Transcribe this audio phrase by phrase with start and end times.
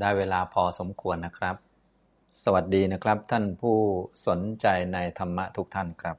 [0.00, 1.56] ได้เวลาพอสมควรนะครับ
[2.42, 3.76] สวัสดีนะครับ ท่านผู้
[4.26, 6.16] สนใจในธรรมะทุกท่านครับ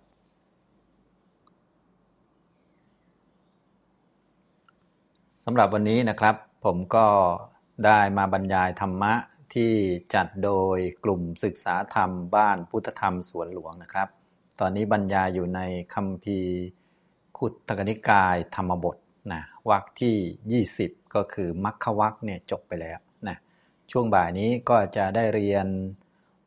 [5.43, 6.35] สำหรับวันนี้นะครับ
[6.65, 7.07] ผมก็
[7.85, 9.13] ได้มาบรรยายธรรมะ
[9.53, 9.73] ที่
[10.13, 14.07] จัดโดยกลุ่มศึกษาธรรมบ้านพุทธธรรมสวนหลวงนะครับ
[14.59, 15.61] ตอนนี้บรรยายอยู่ใน
[15.93, 16.39] คำพี
[17.37, 18.97] ขุตกนิกายธรรมบท
[19.31, 22.99] นะวรรคที่ 20 ก็คือมัคควรรคเนี่ยจบไปแล้ว
[23.91, 25.67] ช่วงบ่ายนี้ก็จะได้เรียน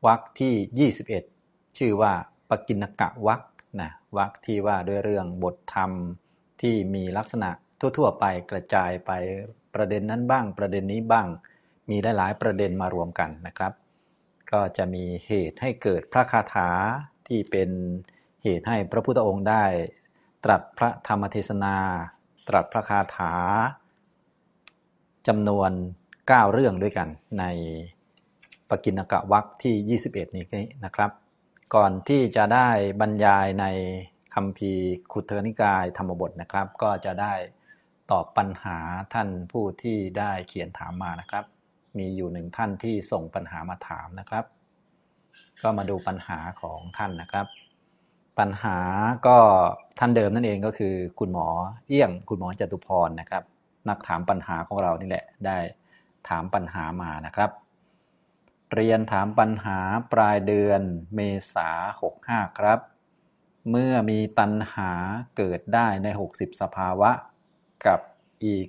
[0.06, 0.90] วรรคที่
[1.30, 2.12] 21 ชื่อว่า
[2.48, 3.40] ปกินกะวรรค
[3.80, 5.90] นะวรรคที่ว่าด้วยเรื่องบทธรรม
[6.60, 9.10] ที่มีลักษณะทั่วๆ ไปกระจายไป
[9.74, 11.26] ประเด็นนั้นบ้าง ประเด็นนี้บ้าง
[11.90, 13.72] มีได้หลายประเด็นมารวมกันนะครับ
[14.52, 16.70] ก็จะมีเหตุให้เกิดพระคาถา
[17.28, 17.70] ที่เป็น
[18.42, 19.64] เหตุให้พระพุทธองค์ได้
[20.44, 21.76] ตรัสพระธรรมเทศนา
[22.48, 23.32] ตรัสพระคาถา
[25.26, 25.70] จำนวน
[26.26, 27.44] 9 เรื่องด้วยกันใน
[28.68, 30.44] ปกินกะวักที่ 21 นี้
[30.84, 31.10] นะครับ
[31.74, 32.68] ก่อนที่จะได้
[33.00, 33.66] บรรยายใน
[34.34, 34.72] คำพี
[35.12, 37.34] ขุเทนิกายธรรมบทนะครับ ก็จะได้
[38.10, 38.78] ตอบปัญหา
[39.14, 41.44] ท่านผู้ที่ได้เขียนถามมานะครับ
[41.98, 44.44] มีอยู่หนึ่งท่านที่ส่งปัญหามาถามนะครับ
[45.62, 47.46] ก็มาดูปัญหาของท่านนะครับ
[48.38, 48.78] ปัญหา
[49.26, 49.36] ก็
[49.98, 51.48] ท่านเดิมนั่นเองก็คือ คุณหมอ
[51.88, 53.42] เอี้ยงคุณหมอจตุพรนะครับ
[53.88, 55.58] นักถามปัญหาของเรานี่แหละ ได้
[56.28, 57.50] ถามปัญหามานะครับ
[58.74, 59.78] เรียนถามปัญหา
[60.12, 60.82] ปลายเดือน
[61.14, 61.20] เม
[61.54, 61.70] ษา
[62.14, 62.80] 65 ครับ
[63.70, 64.92] เมื่อมีตัณหา
[65.36, 67.10] เกิดได้ใน 60 สภาวะ
[67.86, 68.00] กับ
[68.46, 68.68] อีก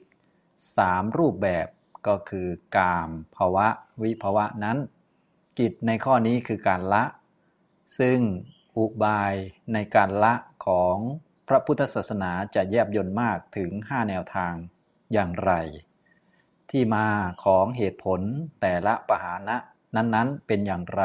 [0.58, 1.68] 3 รูปแบบ
[2.08, 3.68] ก็คือกามภาวะ
[4.04, 4.78] วิภาวะนั้น
[5.60, 7.04] กิจในข้อนี้คือการละ
[8.00, 8.20] ซึ่ง
[8.78, 9.34] อุบาย
[9.74, 10.34] ในการละ
[10.66, 10.98] ของ
[11.48, 14.54] พระพุทธศาสนาจะแยบยนต์มากถึง 5 แนวทาง
[15.14, 15.54] อย่างไร
[16.72, 17.08] ที่มา
[17.44, 18.22] ของเหตุผล
[18.62, 19.58] แต่ละปหานะ
[19.96, 21.04] นั้นๆ เป็นอย่างไร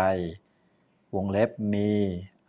[1.15, 1.91] วงเล็บมี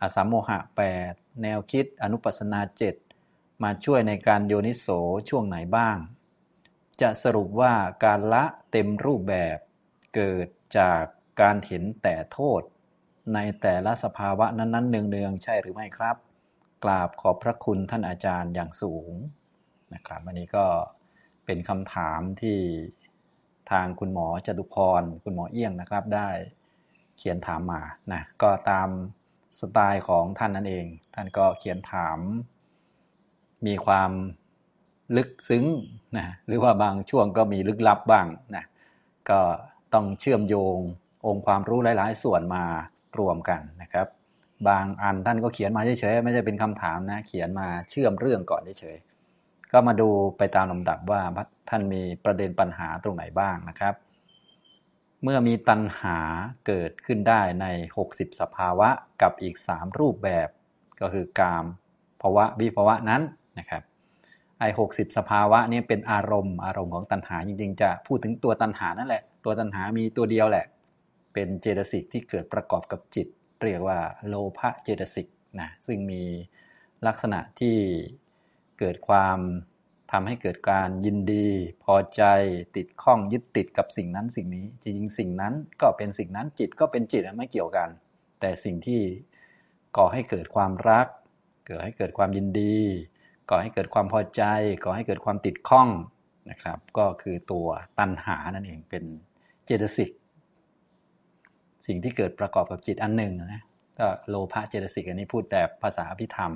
[0.00, 0.58] อสัมโมหะ
[1.00, 2.94] 8 แนวคิดอนุปัสนาเจ็ด
[3.62, 4.86] มาช่วยในการโยนิโส
[5.28, 5.96] ช่วงไหนบ้าง
[7.00, 9.58] จะสรุปว่าการละเต็มรูปแบบ
[10.14, 10.46] เกิด
[10.78, 11.02] จาก
[11.40, 12.62] การเห็นแต่โทษ
[13.34, 16.16] ในแต่ละสภาวะนั้นๆเนืองๆ ใช่หรือไม่ครับ
[16.84, 19.12] กราบขอบพระคุณท่านอาจารย์อย่างสูง
[19.94, 20.66] นะครับอันนี้ก็
[21.44, 22.58] เป็นคำถามที่
[23.72, 26.28] ทางคุณหมอจตุพร คุณหมอเอี้ยงนะครับ ได้
[27.18, 28.88] เขียนถามมานะก็ตาม
[29.58, 32.18] สไตล์ของท่านนั่นเอง ท่านก็เขียนถาม
[33.66, 34.10] มีความ
[35.16, 35.64] ลึกซึ้ง
[36.16, 38.64] นะหรือว่าบางช่วงก็มีลึกลับบ้างนะ
[39.30, 39.40] ก็
[39.94, 40.78] ต้องเชื่อมโยง
[41.26, 42.64] องค์ความรู้หลาย ๆ ส่วนมา
[43.18, 44.06] รวมกันนะครับ
[44.68, 49.11] บางอันท่านก็เขียนมาเฉยๆไม่ใช่เป็นคำถามนะ เขียนมาเชื่อมเรื่องก่อนเฉยๆ
[49.72, 51.22] ก็มาดูไปตามลำดับว่า
[51.68, 53.94] ท่านมีประเด็นปัญหาตรงไหนบ้างนะครับ
[55.22, 56.18] เมื่อมีตัณหา
[56.66, 57.66] เกิดขึ้นได้ใน
[58.04, 58.88] 60 สภาวะ
[59.22, 60.48] กับอีก 3 รูปแบบ
[61.00, 61.64] ก็คือกาม
[62.22, 63.22] ภาวะวิภาวะนั้น
[63.58, 63.82] นะครับ
[64.58, 70.66] ไอ้หกสิบสภาวะนี้เป็นอารมณ์อารมณ์ของตัณหาจริง ๆ จะพูดถึงตัวตัณหานั่นแหละ ตัวตัณหามีตัวเดียวแหละ
[71.32, 73.26] เป็นเจตสิกที่เกิดประกอบกับจิต
[73.62, 75.26] เรียกว่าโลภะเจตสิก
[75.60, 76.22] นะซึ่งมี
[77.06, 77.76] ลักษณะที่
[78.82, 79.38] เกิดความ
[80.12, 81.48] ทำให้เกิดการยินดี
[81.84, 82.22] พอใจ
[82.76, 87.88] ติดข้องยึดติดกับสิ่งนั้นสิ่งนี้ จริงๆสิ่งนั้นก็เป็นสิ่งนั้นจิตก็เป็นจิตไม่เกี่ยวกัน
[88.40, 89.00] แต่สิ่งที่
[89.96, 91.06] ก่อให้เกิดความรัก
[91.66, 92.76] เกิดให้เกิดความยินดี
[93.50, 94.42] ก่อให้เกิดความพอใจ
[94.84, 95.88] ก่อให้เกิดความติดข้อง
[96.50, 99.04] นะครับ ก็คือตัวตัณหานั่นเองเป็น
[99.64, 100.10] เจตสิก
[101.86, 103.62] สิ่งที่เกิดประกอบกับจิตอันหนึ่งนะ
[103.98, 106.52] ก็โลภะเจตสิกอันนี้พูดแบบภาษาพิธรรม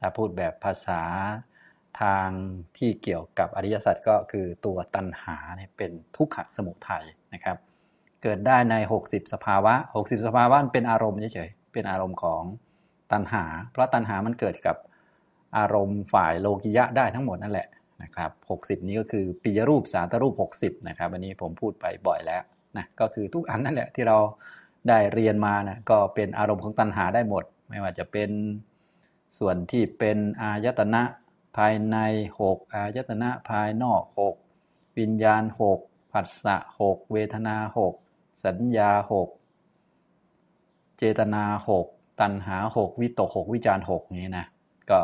[0.00, 1.02] ถ้าพูดแบบภาษา
[2.00, 2.28] ทาง
[2.78, 7.04] ที่เกี่ยวกับอริยสัจก็คือตัวตัณหาเนี่ยเป็นทุกขสมุทัย
[7.34, 7.56] นะครับ
[8.22, 12.42] เกิดได้ใน 60 สภาวะ 60 สภาวะเป็นอารมณ์เฉยๆเป็นอารมณ์ของ
[13.12, 14.76] ตัณหา เพราะตัณหามันเกิดกับ
[15.58, 17.68] อารมณ์ฝ่ายโลกิยะได้ทั้งหมดนั่นแหละ
[18.02, 22.42] นะครับ60 นี้ก็คือปิยรูปสาตรูป 60นะครับอันนี้ผมพูดไปบ่อยแล้ว
[22.76, 24.18] นะก็คือทุกอันนั่นแหละที่เรา
[24.88, 28.30] ได้เรียนมานะก็เป็นอารมณ์ของตัณหาได้หมด ไม่ว่าจะเป็น
[29.38, 31.02] ส่วนที่เป็นอายตนะ
[31.56, 31.96] ภายใน
[32.40, 34.02] 6 อายตนะภายนอก
[34.50, 35.42] 6 วิญญาณ
[35.78, 37.56] 6 ผัสสะ 6 เวทนา
[37.98, 38.90] 6 สัญญา
[39.72, 41.44] 6 เจตนา
[41.84, 44.46] 6 ตัณหา 6 วิตก 6 วิจาร6นี้นะ
[44.90, 45.00] ก็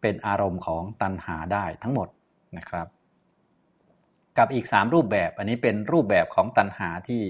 [0.00, 2.08] เป็นอารมณ์ของตัณหาได้ทั้งหมด
[2.56, 2.86] นะครับ
[4.38, 7.22] กับอีก 3 รูปแบบ อันนี้เป็นรูปแบบของตัณหาที่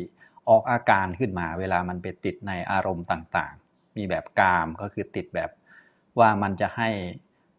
[0.48, 5.50] ออกอาการขึ้นมา เวลามันไปติดในอารมณ์ต่างๆ มีแบบกามก็คือติดแบบ
[6.18, 6.88] ว่ามันจะให้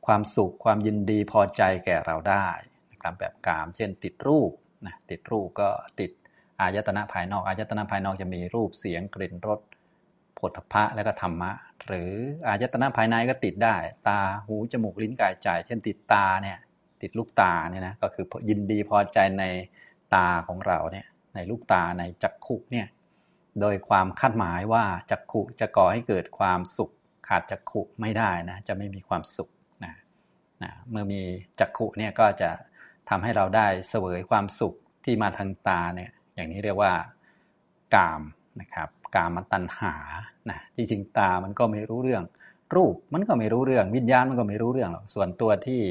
[0.06, 2.48] ความสุขความยินดีพอใจแก่เราได้
[2.92, 4.52] นะครับแบบกาม เช่น ติดรูป
[4.86, 5.70] นะติดรูปก็
[6.00, 6.12] ติด
[6.62, 9.60] อายตนะภายนอกอายตนะภายนอกจะมีรูปเสียงกลิ่นรส
[10.40, 11.52] ผลพะแล้วก็ธรรมะ
[11.88, 12.12] หรือ
[12.48, 13.76] อายตนะภายในก็ติดได้
[14.08, 16.58] ตาหูจมูกลิ้นกายใจ เช่นติดตาเนี่ย
[17.02, 19.46] ติดลูกตาเนี่ยนะก็คือยินดีพอใจใน
[20.16, 21.06] ตาของเราเนี่ย
[21.36, 22.88] ในลูกตาในจักขุเนี่ย
[23.62, 26.92] โดยความคาดหมายว่าจักขุจะก่อให้เกิดความสุข
[27.28, 29.50] ขาดจักขุไม่ได้นะจะไม่มีความสุข
[30.66, 31.22] นะเมื่อมี
[31.60, 32.50] จักขุเนี่ยก็จะ
[33.10, 34.74] ทำให้เราได้เสวยความสุข
[35.06, 36.94] ที่มาทางตาเนี่ยอย่างนี้เรียกว่า
[37.96, 38.22] กาม
[38.62, 39.96] นะครับกามตัณหา
[40.50, 42.24] นะจริงๆตามันก็ไม่รู้เรื่อง
[42.76, 45.82] รูปมันก็ไม่รู้เรื่อง วิญญาณมันก็ไม่รู้เรื่องหรอกส่วนตัวที่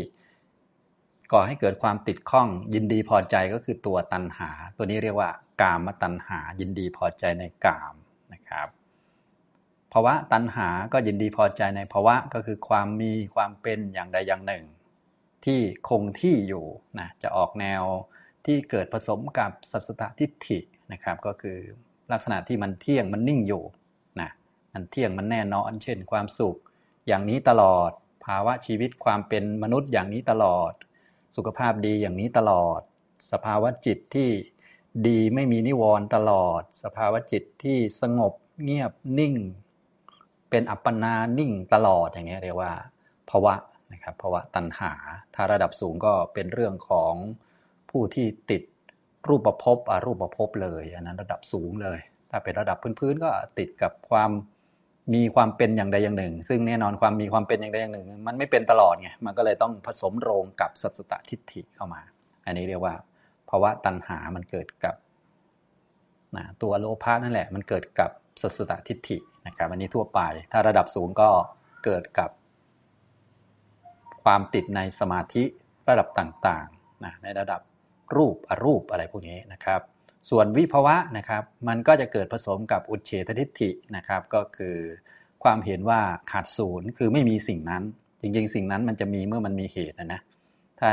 [1.32, 5.31] ก่อให้เกิดความติดข้องยินดีพอใจก็คือตัวตัณหา ตัวนี้เรียกว่า
[5.62, 7.94] กามตัณหายินดีพอใจในกาม
[8.32, 8.69] นะครับ
[9.96, 14.64] ภาวะตัณหาก็ยินดีพอใจในภาวะก็คือความมีความเป็นอย่างใดอย่างหนึ่ง
[15.44, 16.64] ที่คงที่อยู่
[16.99, 17.82] นะจะออกแนว
[18.46, 20.58] ที่เกิดผสมกับสัสตทิฏฐิ
[20.93, 21.58] นะครับก็คือ
[22.12, 23.62] ลักษณะที่มันเที่ยงมันนิ่งอยู่
[24.20, 24.31] นะ
[24.73, 26.56] มันเที่ยงมันแน่นอน เช่น ความสุข
[27.06, 27.91] อย่างนี้ตลอด
[28.25, 30.73] ภาวะชีวิตความเป็นมนุษย์อย่างนี้ตลอด
[31.37, 32.81] สุขภาพดีอย่างนี้ตลอด
[33.32, 34.31] สภาวะจิตที่
[35.06, 38.32] ดีไม่มีนิวรณ์ตลอด สภาวะจิตที่สงบ
[38.62, 39.35] เงียบนิ่ง
[40.55, 42.73] เป็นอัปปนานิ่งตลอดอย่างนี้เรียกว่า
[43.31, 43.55] ภาวะ
[43.93, 44.93] นะครับภาวะตัณหา
[45.35, 47.15] ถ้าระดับสูงก็เป็นเรื่องของ
[47.91, 48.62] ผู้ที่ติด
[49.29, 51.99] รูปภพอรูปภพเลยอันนั้นระดับสูงเลย
[52.31, 54.31] ถ้าเป็นระดับพื้นๆก็ติดกับความ
[55.15, 62.01] มีความเป็นอย่างใดอย่างหนึ่ง ซึ่งแน่นอนความมีความเป็นอย่างใดอย่างหนึ่ง มันไม่เป็นตลอดไงมันก็เลยต้องผสมโรงกับสัสตทิฏฐิเข้ามา
[62.47, 62.95] อันนี้เรียกว่า
[63.49, 64.95] ภาวะตัณหามันเกิดกับ
[66.37, 68.11] นะตัวโลภะนั่นแหละ มันเกิดกับ
[68.43, 70.20] สัสตทิฏฐิ นะครับอันนี้ทั่วไป
[70.52, 71.31] ถ้าระดับสูงก็
[71.85, 72.31] เกิดกับ
[74.23, 75.44] ความติดในสมาธิ
[75.88, 77.61] ระดับต่างๆนะในระดับ
[78.17, 79.81] รูปอรูปอะไรพวกนี้นะครับ
[80.31, 84.76] ส่วนวิภวะนะครับ มันก็จะเกิดผสมกับอุเฉททิฏฐินะครับ ก็คือ
[85.44, 86.00] ความเห็นว่า
[86.31, 87.82] ขาดศูนย์คือไม่มีสิ่งนั้น
[88.20, 90.20] จริงๆ สิ่งนั้นมันจะมีเมื่อมันมีเหตุนะนะ
[90.79, 90.88] ถ้า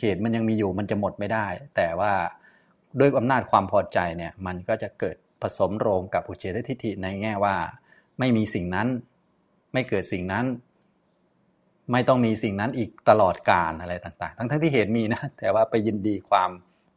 [0.00, 2.12] เหตุมันยังมีอยู่มันจะหมดไม่ได้ แต่ว่า
[2.98, 7.56] ด้วยอำนาจความพอใจเนี่ยมันก็จะเกิดผสมโรงกับอุเฉททิฏฐิในแง่ว่า
[8.18, 8.88] ไม่มีสิ่งนั้น
[9.72, 10.44] ไม่เกิดสิ่งนั้น
[11.92, 16.50] ไม่ต้องมีสิ่งนั้นอีกตลอดกาลอะไรต่าง ๆ ทั้งๆที่เหตุมีนะ แต่ว่าไปยินดีความ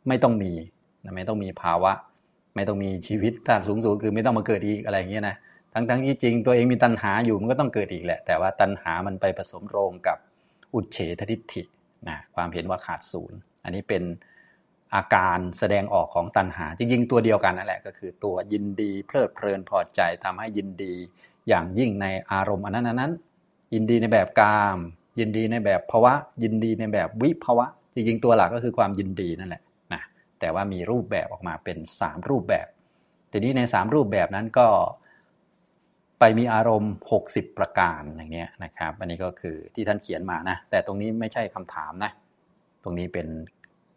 [0.08, 0.52] ไม่ต้องมี
[1.16, 1.92] ไม่ต้องมีภาวะ
[2.56, 5.36] ไม่ต้องมีชีวิตถ้าสูงสุดคือไม่ต้องมาเกิดอีกอะไรอย่างเงี้ยนะ
[5.74, 10.18] ทั้งๆที่จริงตัวเองมีตัณหาอยู่มันก็ต้องเกิดอีกแหละ แต่ว่าตัณหามันไปผสมโรงกับ
[10.74, 11.62] อุเฉททิฏฐิ
[12.08, 14.04] นะความเห็นว่าขาดศูนย์ อันนี้เป็น
[14.96, 20.94] อาการแสดงออกของตัณหา จริงๆ ตัวเดียวกันนั่นแหละก็คือตัวยินดีเพลิดเพลินพอใจทำให้ยินดี
[21.48, 23.12] อย่างยิ่งในอารมณ์อันนั้นนั้น
[23.74, 24.78] ยินดีในแบบกาม
[25.20, 26.14] ยินดีในแบบภาวะ
[26.44, 29.62] ยินดีในแบบวิภาวะ จริงๆ ตัวหลักก็คือความยินดีนั่นแหละ
[29.94, 30.02] นะ
[30.40, 32.68] แต่ว่ามีรูปแบบออกมาเป็น 3 รูปแบบ
[33.32, 34.68] ทีนี้ใน 3 รูปแบบนั้นก็
[36.20, 36.94] ไปมีอารมณ์
[37.26, 42.12] 60 ประการอย่างเงี้ยนะครับ อันนี้ก็คือที่ท่านเขียนมานะ แต่ตรงนี้ไม่ใช่คำถามนะ
[42.84, 43.28] ตรงนี้เป็น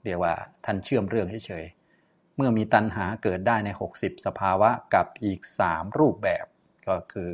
[0.04, 0.34] เรียกว่า
[0.64, 6.44] ท่านเชื่อมเรื่องเฉยๆเมื่อมีตัณหาเกิดได้ใน 60 สภาวะกับอีก 3 รูปแบบ
[6.88, 7.32] ก็คือ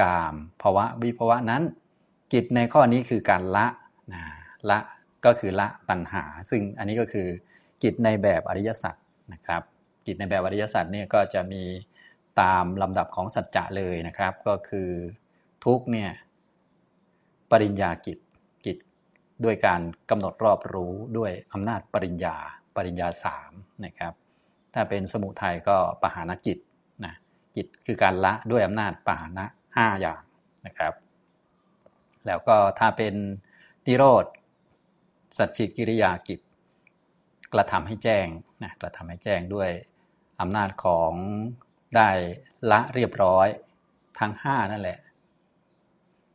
[0.00, 1.62] กามภาวะวิภาวะนั้น
[2.32, 3.66] กิจในข้อนี้คือการละ
[4.12, 4.22] นะ
[4.70, 4.78] ละ
[5.24, 7.28] ก็คือละตัณหา ซึ่งอันนี้ก็คือ
[7.82, 8.94] กิจในแบบอริยสัจ
[9.32, 9.62] นะครับ
[10.06, 11.64] กิจในแบบอริยสัจเนี่ยก็จะมี
[12.40, 14.90] ตามลำดับของสัจจะเลยนะครับ ก็คือ
[15.64, 16.10] ทุกเนี่ย
[17.50, 18.18] ปริญญากิจกิจ
[19.44, 19.80] ด้วยการ
[20.10, 22.36] กำหนดรอบรู้ด้วยอำนาจปริญญา
[22.76, 23.52] ปริญญาสาม
[23.84, 24.12] นะครับ
[24.74, 26.58] ถ้าเป็นสมุทัยก็ปหานกิจ
[27.04, 27.14] นะ
[27.56, 29.44] กิจคือการละด้วยอำนาจปหานะ
[29.76, 30.22] ห้าอย่าง
[30.66, 30.94] นะครับ
[32.26, 33.14] แล้วก็ถ้าเป็น
[33.86, 34.24] นิโรธ
[35.38, 36.40] สัจจิกิริยากิจ
[37.52, 38.26] กระทำให้แจ้ง
[38.62, 39.70] นะกระทำให้แจ้งด้วย
[40.40, 41.12] อำนาจของ
[41.96, 42.08] ได้
[42.70, 43.48] ละเรียบร้อย
[44.18, 44.98] ทั้งห้านั่นแหละ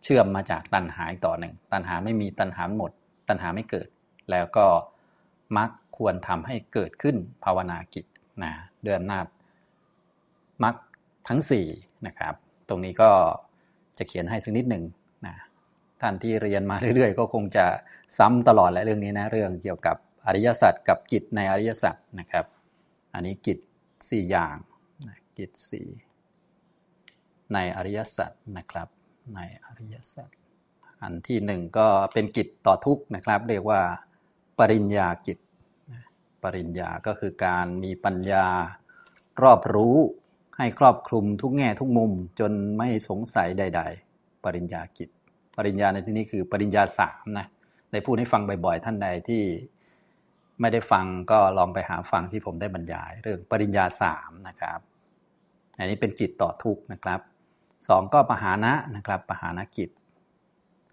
[0.05, 2.91] เชื่อมมาจากตัณหาอีกต่อหนึ่ง ตัณหาไม่มีตัณหาหมด
[3.29, 3.87] ตัณหาไม่เกิด
[4.31, 4.65] แล้วก็
[5.57, 8.05] มักควรทำให้เกิดขึ้นภาวนากิจ
[8.43, 8.51] นะ
[8.85, 9.25] ด้วยอำนาจ
[10.63, 10.75] มัก
[11.27, 11.41] ทั้ง
[11.73, 12.35] 4นะครับ
[12.69, 13.09] ตรงนี้ก็
[13.97, 14.83] จะเขียนให้สักนิดหนึ่ง
[15.25, 15.35] นะ
[16.01, 17.65] ท่านที่เรียนมาเรื่อยๆ ก็คงจะ
[18.17, 22.45] ซ้ำตลอดและเรื่องนี้นะเรื่องเกี่ยวกับอริยสัจกับกิจในอริยสัจนะครับ
[23.13, 23.59] อันนี้กิจ
[23.95, 24.55] 4อย่าง
[25.37, 25.89] กิจสี่
[27.53, 28.87] ในอริยสัจนะครับ
[29.33, 30.29] ในอริยสัจ
[31.01, 33.81] อันที่หนึ่งก็เป็นกิจต่อทุกนะครับ เรียกว่า
[34.59, 35.37] ปริญญากิจ
[36.43, 38.45] ปริญญาก็คือการมีปัญญา
[39.43, 39.95] รอบรู้
[40.57, 43.81] ให้ครอบคลุมทุกแง่ทุกมุมจนไม่สงสัยใด
[44.13, 45.09] ๆ ปริญญากิจ
[45.57, 47.45] ปริญญาในที่นี้คือปริญญาสามนะ
[47.91, 49.43] ได้พูดให้ฟังบ่อยๆ ท่านใดที่
[50.61, 54.79] ไม่ได้ฟังก็ลองไปหาฟังที่ผมได้บรรยาย เรื่องปริญญาสามนะครับ
[55.77, 57.19] อันนี้เป็นกิจต่อทุกนะครับ
[57.87, 59.89] สองก็ปหานะนะครับปหานกิจ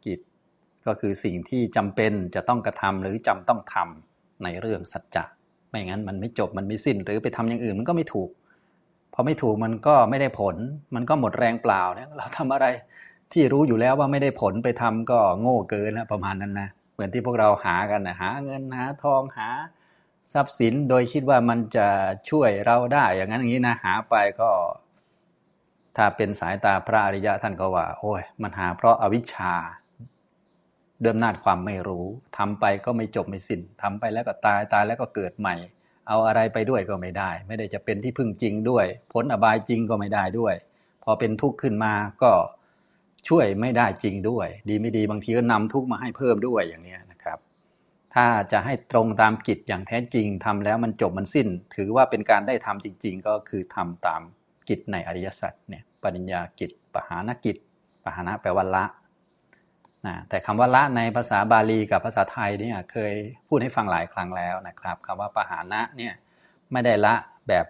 [0.05, 0.21] กิจ
[0.87, 5.25] ก็คือสิ่งที่จำเป็นจะต้องกระทำหรือจำต้องทำในเรื่องสัจจะ
[5.71, 8.31] ไม่งั้นมันไม่จบมันไม่สิ้น หรือไปทำอย่างอื่นมันก็ไม่ถูก
[9.15, 10.57] พอไม่ถูกมันก็ไม่ได้ผล
[10.95, 12.67] มันก็หมดแรงเปล่าเนี่ยเราทำอะไร
[13.33, 19.49] ที่รู้อยู่แล้วว่าไม่ได้ผลไปทำก็โง่เกินนะประมาณนั้นนะเหมือนที่พวกเราหากันนะหาเงินหาทองหา
[20.33, 21.87] ทรัพย์สินโดยคิดว่ามันจะ
[22.31, 24.51] ช่วยเราได้ อย่างนั้นอย่างนี้นะหาไปก็
[25.97, 29.55] ถ้าเป็นสายตาพระอริยะท่านก็ว่า โอ้ย มันหาเพราะอาวิชชา
[31.03, 32.07] เดิมนาจความไม่รู้
[32.37, 35.55] ทำไปก็ไม่จบไม่สิ้นทำไปแล้วก็ตายตายแล้วก็เกิดใหม่
[36.09, 40.55] เอาอะไรไปด้วยก็ไม่ได้ ไม่ได้จะเป็นที่พึ่งจริงด้วยผลอบายจริงก็ไม่ได้ด้วย
[41.05, 42.33] พอเป็นทุกข์ขึ้นมาก็
[43.29, 47.39] ช่วยไม่ได้จริงด้วย ดีไม่ดีบางทีก็นำทุกข์มาให้เพิ่มด้วยอย่างนี้นะครับ
[48.15, 54.23] ถ้าจะให้ตรงตามกิจอย่างแท้จริงทำแล้วมันจบมันสิ้น ถือว่าเป็นการได้ทำจริง ๆ ก็คือทำตาม
[54.69, 57.57] กิจในอริยสัจเนี่ยปริญญากิจปหานกิจ
[58.05, 58.85] ปหานะแปลว่าละ
[60.07, 63.13] นะแต่คำว่าละในภาษาบาลีกับภาษาไทยเนี่ยเคย
[63.49, 66.13] พูดให้ฟังหลายครั้งแล้วนะครับคำว่าปหานะเนี่ย
[66.73, 67.15] ไม่ได้ละ
[67.49, 67.67] แบบ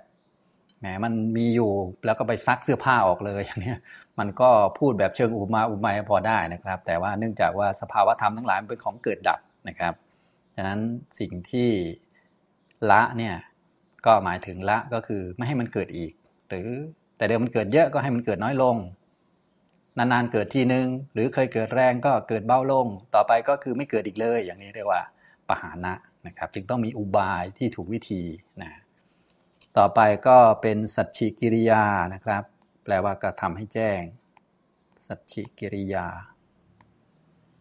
[0.79, 1.71] แหมมันมีอยู่
[2.07, 3.75] แล้วก็ไปซักเสื้อผ้าออกเลยอย่างนี้
[4.19, 9.95] มันก็พูดแบบเชิงอุมาอุไมยพอได้นะครับ แต่ว่าเนื่องจากว่าสภาวะธรรมทั้งหลายมันเป็นของเกิดดับนะครับ
[10.57, 10.81] ฉะนั้น
[11.19, 11.69] สิ่งที่
[12.91, 13.35] ละเนี่ย
[14.07, 16.13] ก็หมายถึงละก็คือไม่ให้มันเกิดอีก
[16.53, 16.71] หรือ
[17.17, 18.77] แต่เดิมมันเกิดเยอะก็ให้มันเกิดน้อยลง
[19.99, 25.03] นานๆเกิดทีนึง หรือเคยเกิดแรงก็เกิดเบาลง ต่อไปก็คือไม่เกิดอีกเลย อย่างนี้เรียกว่า
[25.49, 25.95] ปหานะ
[26.27, 28.23] นะครับ จึงต้องมีอุบายที่ถูกวิธี
[28.63, 28.71] นะ
[29.79, 32.43] ต่อไปก็เป็นสัจฉิกิริยานะครับ
[32.85, 34.01] แปลว่ากระทำให้แจ้ง
[35.07, 36.07] สัจฉิกิริยา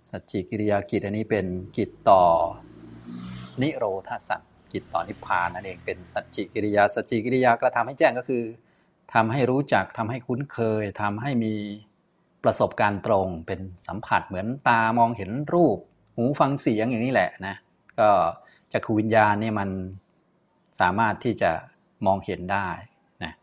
[0.10, 1.45] สัจฉิกิริยากิจอันนี้เป็น
[1.77, 2.24] กิจต่อ
[3.62, 4.41] นิโรธาสัจ
[4.74, 8.43] กิจต่อนิพพานนั่นเองเป็นสัจฉิกิริยา สัจฉิกิริยากระทำให้แจ้งก็คือ
[9.13, 11.53] ทำให้รู้จักทำให้คุ้นเคยทำให้มี
[12.44, 15.77] ประสบการณ์ตรงเป็นสัมผัสเหมือนตามองเห็นรูป
[16.15, 17.56] หูฟังเสียงอย่างนี้แหละนะ
[18.00, 18.10] ก็
[18.74, 19.70] จักรวิญญาณเนี่ยมัน
[20.80, 21.51] สามารถที่จะ
[22.06, 22.68] มองเห็นได้
[23.24, 23.34] นะ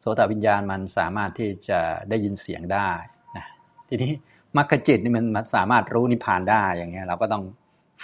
[0.00, 2.90] โสตวิญญาณมันสามารถที่จะได้ยินเสียงได้
[3.36, 3.44] นะ
[3.88, 4.12] ทีนี้
[4.56, 7.44] มรรคจิตนี่มันสามารถรู้นิพพานได้อย่างเงี้ยเราก็ต้อง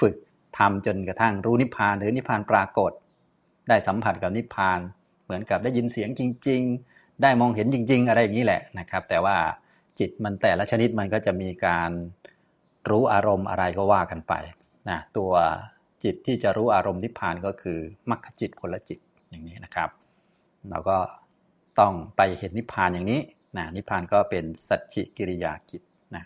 [0.01, 0.15] ฝึก
[0.59, 2.93] ทำจนกระทั่งรู้นิพพานหรือนิพพานปรากฏ
[3.69, 4.81] ได้สัมผัสกับนิพพาน
[5.25, 6.92] เหมือนกับได้ยินเสียงจริง ๆ
[7.23, 9.37] ได้มองเห็นจริง ๆ อะไรอย่างนี้แหละนะครับ แต่ว่า
[9.99, 11.91] จิตมันแต่ละชนิดมันก็จะมีการ
[12.91, 14.35] รู้อารมณ์อะไรก็ว่ากันไป
[14.91, 15.33] นะตัว
[16.05, 17.79] จิตที่จะรู้อารมณ์นิพพานก็คือ
[18.11, 18.99] มรรคจิตผลจิต
[19.31, 19.91] อย่างนี้นะครับ
[20.71, 20.99] เราก็
[21.81, 23.21] ต้องไปเห็นนิพพานอย่างนี้
[23.57, 25.83] นะนิพพานก็เป็นสัจจิกิริยากิจ
[26.17, 26.25] นะ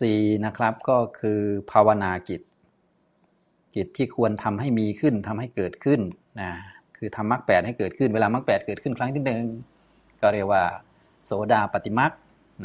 [0.00, 2.40] สี่นะครับก็คือภาวนากิจ
[3.74, 6.00] กิจที่ควรทำให้มีขึ้นทำให้เกิดขึ้น
[6.40, 6.50] นะ
[6.96, 9.44] คือทำมรรคแปดให้เกิดขึ้นเวลามรรคแปดเกิดขึ้นครั้งที่หนึ่ง
[10.22, 10.62] ก็เรียกว่า
[11.24, 12.12] โสดาปฏิมรรค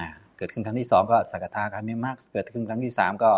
[0.02, 3.32] นะเกิดขึ้นครั้งที่สองก็สกทาคามิมรรคเกิดขึ้นครั้งที่สามก็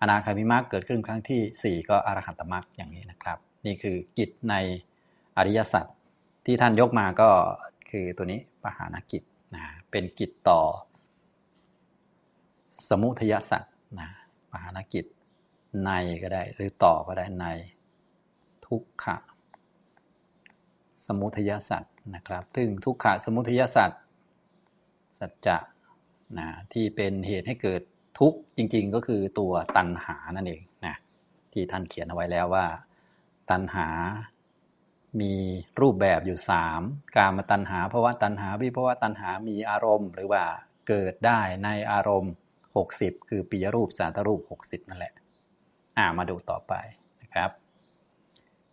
[0.00, 4.54] อนาคามิมรรคเกิดขึ้นครั้งที่สี่ก็อรหัตตมรรคอย่างนี้นะครับ นี่คือกิจใน
[5.36, 5.86] อริยสัจ
[6.46, 7.28] ที่ท่านยกมาก็
[7.90, 9.22] คือตัวนี้ปหานกิจ
[9.54, 10.60] นะเป็นกิจต่อ
[12.88, 13.62] สมุทยสัจ
[14.00, 14.08] นะ
[14.50, 15.04] ปหานกิจ
[15.84, 15.90] ใน
[16.22, 17.46] ก็ได้ หรือต่อก็ได้ใน
[18.66, 19.16] ทุกขะ
[21.06, 21.82] สมุทยสัจ
[22.14, 23.90] นะครับซึ่งทุกขะสมุทัยสัจ
[25.18, 25.58] สัจจะ
[26.38, 27.82] นะที่เป็นเหตุให้เกิด
[28.18, 30.96] ทุกข์จริงๆ ก็คือตัวตัณหานั่นเองนะ
[31.52, 32.66] ที่ท่านเขียนเอาไว้แล้วว่า
[33.50, 33.88] ตัณหา
[35.20, 35.34] มี
[35.80, 36.82] รูปแบบอยู่สาม
[37.16, 40.42] กามตัณหาภาวะตัณหาวิภาวะตัณหามีอารมณ์ หรือว่า
[40.88, 42.32] เกิดได้ในอารมณ์
[42.80, 45.12] 60 คือปิยรูปสาตรูป 60 นั่นแหละ
[45.96, 46.72] อ่ามาดูต่อไป
[47.22, 47.50] นะครับ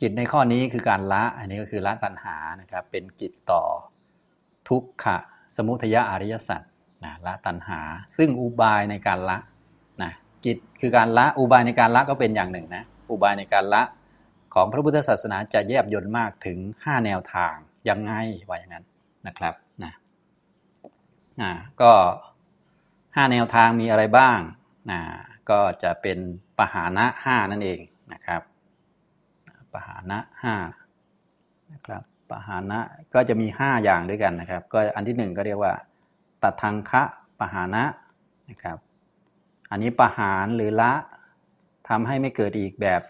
[0.02, 3.64] กิจในข้อนี้คือการละ อันนี้ก็คือละตัณหานะครับ เป็นกิจต่อ
[4.70, 5.18] ทุกขะ
[5.56, 6.62] สมุทยอริยสัจ
[7.04, 7.80] นะละตัณหา
[8.18, 9.38] ซึ่งอุบายในการละ
[10.04, 10.12] นะ
[10.46, 13.82] กิจคือการละอุบายในการละก็เป็นอย่างหนึ่งนะอุบายในการละ
[14.54, 17.56] ของพระพุทธศาสนาจะแยบยนต์มากถึง 5 แนวทาง
[17.90, 18.14] ยังไง
[18.48, 18.86] ว่าอย่างนั้น
[19.28, 19.94] นะครับนะ
[21.42, 21.52] นะ
[21.82, 21.92] ก็
[22.62, 24.40] 5 แนวทางมีอะไรบ้าง
[24.92, 25.00] นะ
[25.50, 26.18] ก็จะเป็น
[26.58, 27.80] ปหานะ 5 นั่นเอง
[28.14, 28.42] นะครับ
[29.74, 30.20] ปหานะ
[30.96, 32.80] 5นะครับปหานะ
[33.14, 35.74] ก็จะมี 5 อย่างด้วยกันนะครับ ก็อันที่ 1 ก็เรียกว่า
[36.44, 37.04] ตัทังคะ
[37.40, 37.84] ปหานะ
[38.50, 38.78] นะครับ
[39.72, 40.94] อันนี้ปหารหรือละ
[41.90, 43.02] ทำให้ไม่เกิดอีกแบบ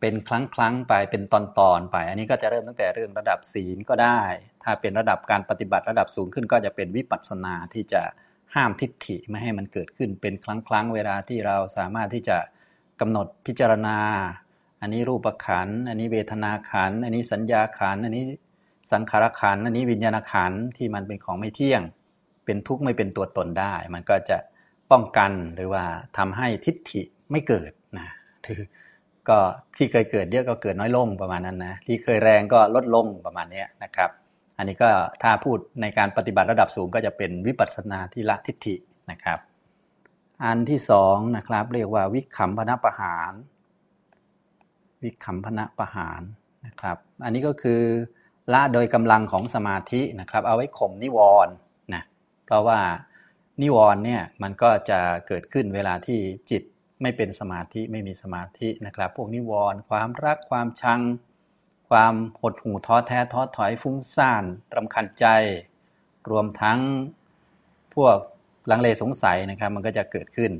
[0.00, 4.20] เป็นครั้งครั้งไปเป็นตอนตอนไป อันนี้ก็จะเริ่มตั้งแต่เรื่องระดับศีลก็ได้
[4.62, 8.02] ถ้าเป็นระดับการปฏิบัติระดับสูงขึ้น ก็จะเป็นวิปัสสนาที่จะ
[8.54, 12.38] ห้ามทิฏฐิไม่ให้มันเกิดขึ้นเป็นครั้งครั้งเวลาที่เราสามารถที่จะ
[13.00, 13.96] กำหนดพิจารณา
[14.80, 18.24] อันนี้รูปขัน อันนี้เวทนาขัน อันนี้สัญญาขัน อันนี้
[18.92, 21.82] สังขารขัน อันนี้วิญญาณขันที่มันเป็นของไม่เที่ยง
[22.44, 24.38] เป็นทุกข์ไม่เป็นตัวตนได้ มันก็จะ
[24.90, 25.84] ป้องกันหรือว่า
[26.18, 28.08] ทำให้ทิฏฐิไม่เกิดนะ
[28.46, 28.60] คือ
[29.28, 29.38] ก็
[29.76, 34.10] ที่เคยเกิดเยอะก็เกิดน้อยลงประมาณนั้นนะ ที่เคยแรงก็ลดลงประมาณนี้นะครับ
[34.58, 34.90] อันนี้ก็
[35.22, 38.74] ถ้าพูดในการปฏิบัติระดับสูงก็จะเป็นวิปัสสนาที่ละทิฏฐิ
[39.10, 39.38] นะครับ
[40.44, 43.32] อันที่สองนะครับเรียกว่าวิคัมพนประหาร
[45.06, 46.22] วิคัมพนะประหาร
[46.66, 47.82] นะครับ อันนี้ก็คือ
[48.52, 51.54] ละโดยกำลังของสมาธินะครับ เอาไว้ข่มนิวรณ์
[51.94, 52.02] นะ
[52.44, 52.80] เพราะว่า
[53.62, 56.20] นิวรณ์เนี่ยมันก็จะเกิดขึ้นเวลาที่
[56.50, 56.62] จิต
[57.02, 61.00] ไม่เป็นสมาธิไม่มีสมาธินะครับ พวกนิวรณ์ความรักความชัง
[61.90, 64.44] ความหดหู่ท้อแท้ท้อถอยฟุ้งซ่าน
[64.76, 65.26] รำคาญใจ
[66.30, 66.78] รวมทั้ง
[67.94, 68.16] พวก
[68.70, 70.52] ลังเลสงสัยนะครับ มันก็จะเกิดขึ้น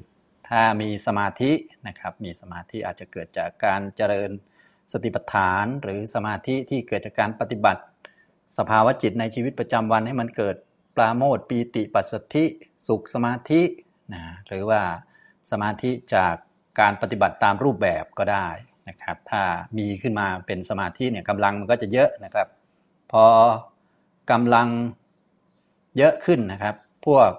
[0.49, 1.53] ถ้ามีสมาธิ
[1.89, 4.31] นะครับ มีสมาธิอาจจะเกิดจากการเจริญ
[4.93, 7.83] สติปัฏฐาน หรือสมาธิที่เกิดจากการปฏิบัติ
[8.59, 10.57] สภาวะจิตในชีวิตประจำวันให้มันเกิด
[10.97, 12.45] ปราโมทปีติปัสสธิ
[12.87, 13.63] สุขสมาธิ
[14.15, 14.81] นะหรือว่า
[15.51, 16.35] สมาธิจาก
[16.81, 18.49] การปฏิบัติตามรูปแบบก็ได้
[18.89, 19.43] นะครับ ถ้า
[19.79, 22.49] มีขึ้นมาเป็นสมาธิเนี่ยกำลังมันก็จะเยอะนะครับ
[23.13, 23.25] พอ
[24.31, 24.69] กำลัง
[25.97, 26.75] เยอะขึ้นนะครับ
[27.07, 27.31] พวก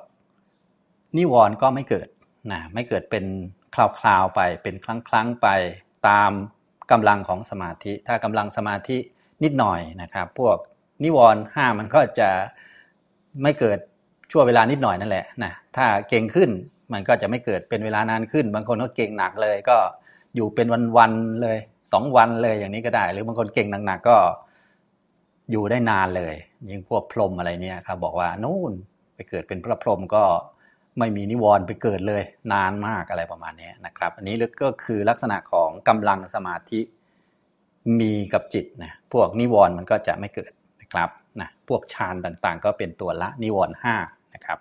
[1.18, 2.08] นิวรณ์ก็ไม่เกิด
[2.52, 3.26] นะไม่เกิดเป็น
[3.76, 5.48] คลาวๆไปเป็นครั้งๆไป
[6.08, 6.32] ตาม
[6.92, 8.98] กำลังของสมาธิ ถ้ากำลังสมาธิ
[9.44, 10.58] นิดหน่อยนะครับ พวก
[11.04, 12.30] นิวรณ์ห้ามันก็จะ
[13.44, 13.80] ไม่เกิด
[14.32, 16.50] ชั่วเวลานิดหน่อยนั่นแหละนะถ้าเก่งขึ้น
[16.94, 19.78] มันก็จะไม่เกิดเป็นเวลานานขึ้น บางคนก็เก่งหนักเลย ก็
[20.36, 20.68] อยู่เป็น
[20.98, 21.58] วันๆเลย
[21.94, 24.18] สองวันเลยอย่างนี้ก็ได้ หรือบางคนเก่งหนักๆก็
[25.52, 26.36] อยู่ได้นานเลย
[26.70, 28.74] ยิ่งพวกพรหมอะไรเนี่ยครับบอกว่านู่น
[29.16, 30.24] ไปเกิดเป็นพระพรหมก็
[31.00, 32.24] ไม่มีนิวรณ์ไปเกิดเลย
[32.54, 36.80] นานมากอะไรประมาณนี้นะครับ อันนี้ก็คือลักษณะของกำลังสมาธิ
[38.00, 40.52] มีกับจิตนะพวกนิวรณ์มันก็จะไม่เกิด
[40.82, 43.96] นะครับนะพวกฌานต่างๆ ก็เป็นตัวละนิวรณ์ห้า
[44.34, 44.60] นะครับ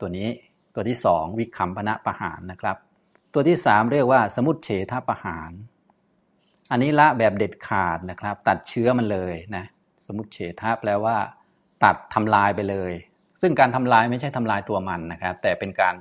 [0.00, 0.28] ตัวนี้
[0.74, 2.76] ตัวที่สองวิคัมพนะประหารนะครับ
[3.34, 5.52] ตัวที่สามเรียกว่าสมุทเฉทประหาร
[6.70, 9.64] อันนี้ละแบบเด็ดขาดนะครับ ตัดเชื้อมันเลยนะ
[10.06, 11.16] สมุทเฉทแปลว่า
[11.84, 12.92] ตัดทำลายไปเลย
[13.40, 15.94] ซึ่งการทำลายไม่ใช่ทำลายตัวมันนะครับ แต่เป็นการ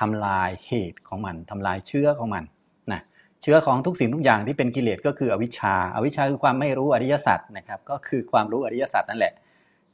[0.00, 2.44] ทำลายเหตุของมันทำลายเชื้อของมัน
[2.92, 3.00] นะ
[3.42, 9.32] เชื้อของทุกสิ่งทุกอย่างที่เป็นกิเลสก็คืออวิชชาอาวิชชาคือความไม่รู้อริยสัจนะครับ ก็คือความรู้อริยสัจนั่นแหละ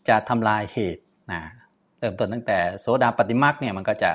[0.09, 1.41] จะทำลายเหตุนะ
[1.99, 4.11] เริ่มต้นตั้งแต่โสดาปฏิมาคเนี่ยมันก็จะ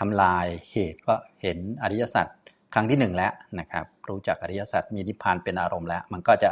[0.00, 2.26] ทำลายเหตุก็เห็นอริยสัจ
[2.74, 6.50] ครั้งที่หนึ่งแล้วนะครับ รู้จักอริยสัจมีนิพพานเป็นอารมณ์แล้ว มันก็จะ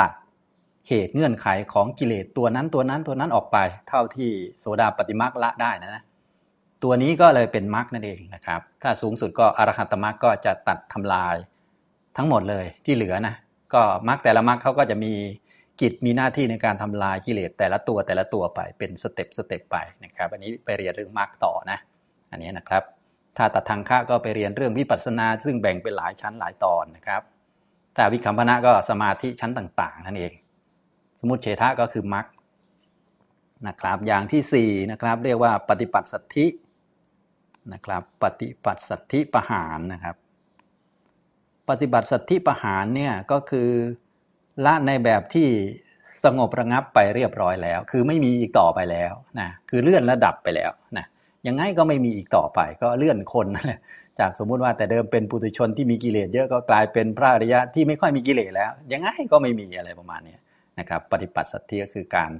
[0.00, 0.12] ตัด
[0.88, 6.02] เหตุเงื่อนไขของกิเลสตัวนั้นตัวนั้นตัวนั้นออกไป เท่าที่โสดาปฏิมาคละได้นะนะ
[6.82, 11.36] ตัวนี้ก็เลยเป็นมรรคนั่นเองนะครับ ถ้าสูงสุดก็อรหัตมรรคก็จะตัดทำลาย
[12.16, 13.34] ทั้งหมดเลยที่เหลือนะ
[13.74, 15.12] ก็มรรคแต่ละมรรคเขาก็จะมี
[15.80, 21.78] กิจมีหน้าที่ในการทำลายกิเลสแต่ละตัวแต่ละตัวไปเป็นสเต็ปสเต็ปไปนะครับ อันนี้ไปเรียนเรื่องมรรคต่อนะ
[22.30, 22.82] อันนี้นะครับ
[23.36, 27.22] ถ้าตัดทางค่าก็ไปเรียนเรื่องวิปัสสนา ซึ่งแบ่งเป็นหลายชั้นหลายตอนนะครับ
[27.94, 30.32] แต่วิคัมพนะก็สมาธิชั้นต่าง ๆ นั่นเอง
[31.22, 32.26] สมุติเฉทะก็คือมรรค
[33.68, 36.46] นะครับอย่างที่4นะครับเรียกว่าปฏิปัติสัทธิ
[37.72, 40.16] นะครับปฏิปัติสัทธิประหารนะครับ
[41.68, 43.68] ปฏิบัติสัทธิประหารเนี่ยก็คือ
[44.64, 45.48] ละในแบบที่
[46.24, 51.06] สงบระงับไปเรียบร้อยแล้ว คือไม่มีอีกต่อไปแล้วนะคือเลื่อนระดับไปแล้วนะ
[51.46, 53.80] ยังไงก็ไม่มีอีกต่อไปก็เลื่อนคนนั่นแหละ
[54.20, 60.36] จากสมมุติว่าแต่เดิมเป็นปุถุชนที่มีกิเลสเยอะก็กลายเป็นพระอริยะที่ไม่ค่อยมีกิเลสแล้ว ยังไงก็ไม่มีอะไรประมาณนี้
[60.78, 62.30] นะครับปฏิปัติสัตย์ก็คือการ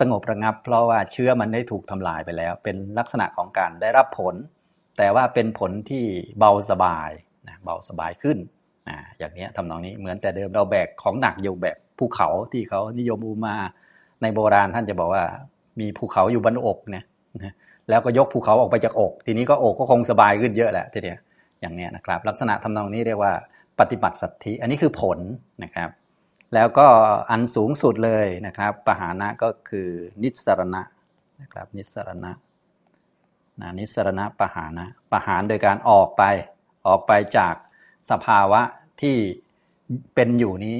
[0.00, 4.34] สงบระงับ เพราะว่าเชื้อมันได้ถูกทำลายไปแล้ว เป็นลักษณะของการได้รับผล
[4.98, 6.04] แต่ว่าเป็นผลที่
[6.38, 7.10] เบาสบาย
[7.48, 8.38] นะเบาสบายขึ้น
[8.88, 13.54] นะอย่างนี้ทำนองนี้เหมือนแต่เดิมเราแบกของหนักอยู่แบบภูเขาที่เขานิยมอุมา
[14.22, 15.24] ในโบราณท่านจะบอกว่า
[15.80, 17.04] มีภูเขาอยู่บนอกเนี่ย
[17.88, 21.18] แล้วก็ยกภูเขาออกไปจากอก ทีนี้ก็อกก็คงสบายขึ้นเยอะแหละทีเดียว
[21.60, 23.32] อย่างนี้นะครับ ลักษณะทำนองนี้เรียกว่า
[23.80, 25.18] ปฏิบัติสัตธิอันนี้คือผล
[25.64, 25.88] นะครับ
[26.54, 26.86] แล้วก็
[27.30, 29.88] อันสูงสุดเลยนะครับปหานะก็คือ
[30.22, 30.82] นิสรณะ
[31.40, 32.32] นะครับนิสรณะ
[33.60, 36.22] นะนิสรณะปหานะปหานโดยการออกไป
[36.86, 37.54] ออกไปจาก
[38.10, 38.60] สภาวะ
[39.02, 39.16] ที่
[40.14, 40.78] เป็นอยู่นี้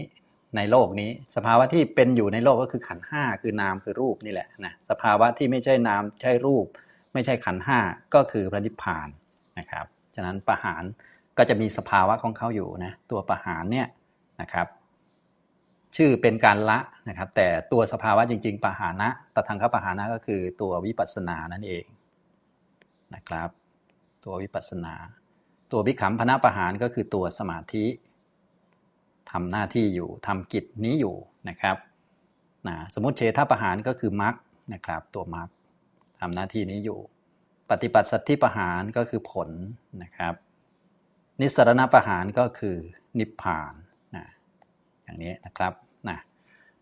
[0.57, 6.67] ในโลกนี้ สภาวะที่เป็นอยู่ในโลกก็คือขันห้าคือนามคือรูปนี่แหละนะสภาวะที่ไม่ใช่นามใช่รูป
[7.13, 7.79] ไม่ใช่ขันห้า
[8.15, 9.09] ก็คือพระนิพพาน
[9.59, 10.83] นะครับ ฉะนั้นปหาร
[11.39, 13.87] ก็จะมีสภาวะของเขาอยู่นะตัวปหารเนี่ย
[14.41, 14.67] นะครับ
[15.97, 21.85] ชื่อเป็นการละนะครับ แต่ตัวสภาวะจริง ๆปหานะตทังคปหานะก็คือตัววิปัสสนานั่นเอง
[23.15, 23.49] นะครับ
[24.25, 24.95] ตัววิปัสสนา
[25.73, 27.87] ตัววิขำพนะปหารก็คือตัวสมาธิ
[29.31, 31.17] ทำหน้าที่อยู่ทำกิจนี้อยู่
[31.49, 31.77] นะครับ
[32.69, 34.35] นะสมมติเชตประหารก็คือมรรค
[34.73, 35.49] นะครับ ตัวมรรค
[36.21, 37.01] ทำหน้าที่นี้อยู่
[37.71, 39.49] ปฏิบัติสัตธิประหารก็คือผล
[40.03, 40.35] นะครับ
[41.41, 42.77] นิสรณประหารก็คือ
[43.19, 43.75] นิพพาน
[45.11, 45.73] อย่างนี้นะครับ
[46.09, 46.19] นะ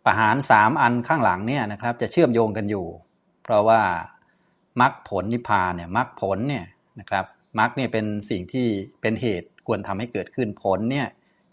[0.04, 2.86] ประหารสามอันข้างหลังเนี่ยนะครับ จะเชื่อมโยงกันอยู่
[3.42, 3.80] เพราะว่า
[4.80, 6.64] มรรคผลนิพพานเนี่ยมรรคผลเนี่ย
[7.00, 7.24] นะครับ
[7.58, 8.66] มรรคเนี่ยเป็นสิ่งที่
[9.00, 11.06] เป็นเหตุควรทำให้เกิดขึ้นผลเนี่ย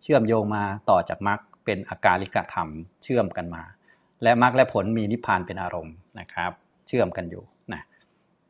[0.03, 2.69] เชื่อมโยงมาต่อจากมรรคเป็นอาการลิกธรรม
[3.03, 3.63] เชื่อมกันมา
[4.23, 6.51] และมรรคและผลมีนิพพานเป็นอารมณ์นะครับ
[6.87, 7.81] เชื่อมกันอยู่นะ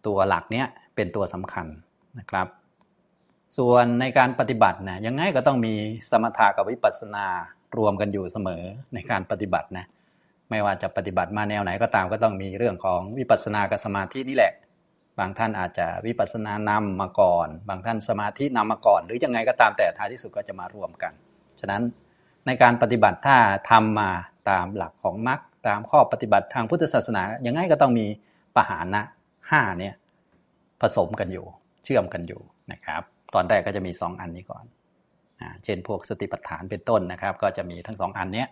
[0.05, 1.67] ตัวหลักเนี้ยเป็นตัวสำคัญ
[2.19, 2.47] นะครับ
[3.57, 5.73] ส่วนในการปฏิบัตินะยังไงก็ต้องมี
[6.09, 7.27] สมถะกับวิปัสสนา
[7.78, 8.62] รวมกันอยู่เสมอ
[8.93, 9.86] ในการปฏิบัตินะ
[10.49, 14.54] ไม่ว่าจะปฏิบัติมาแนวไหนก็ตามก็ต้องมีเรื่องของวิปัสสนากับสมาธินี่แหละ
[15.19, 21.13] บางท่านอาจจะวิปัสสนานำมาก่อน บางท่านสมาธินำมาก่อน หรือยังไงก็ตามแต่ท้ายที่สุดก็จะมารวมกัน
[21.60, 21.82] ฉะนั้น
[22.45, 23.38] ในการปฏิบัติถ้า
[23.71, 24.10] ทำมา
[24.49, 28.06] ตามหลักของมรรคตามข้อปฏิบัติทางพุทธศาสนายังไงก็ต้องมี
[28.56, 29.01] ปหานะ
[29.49, 29.93] ห้าเนี่ย
[30.82, 31.45] ผสมกันอยู่
[31.84, 33.01] เชื่อมกันอยู่นะครับ
[33.34, 34.65] ตอนแรกก็จะมี 2 อันนี้ก่อน
[35.63, 38.45] เช่นพวกสติปัฏฐานเป็นต้นนะครับ ก็จะมีทั้ง2อันนี้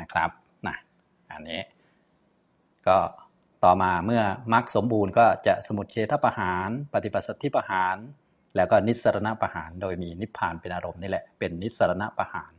[0.00, 0.30] นะครับ
[0.66, 0.76] นะ
[1.32, 1.60] อันนี้
[2.86, 2.98] ก็
[3.64, 7.96] ต่อมาเมื่อมรรคสมบูรณ์ก็จะสมุทเฉทประหาร ปฏิปัสสธิประหาร
[8.56, 12.52] แล้วก็นิสรณประหาร โดยมีนิพพานเป็นอารมณ์นี่แหละเป็นนิสรณประหาร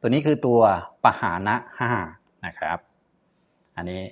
[0.00, 0.60] ตัวนี้คือตัว
[1.04, 1.90] ปหานะห้า
[2.46, 2.78] นะครับ
[3.76, 4.02] อันนี้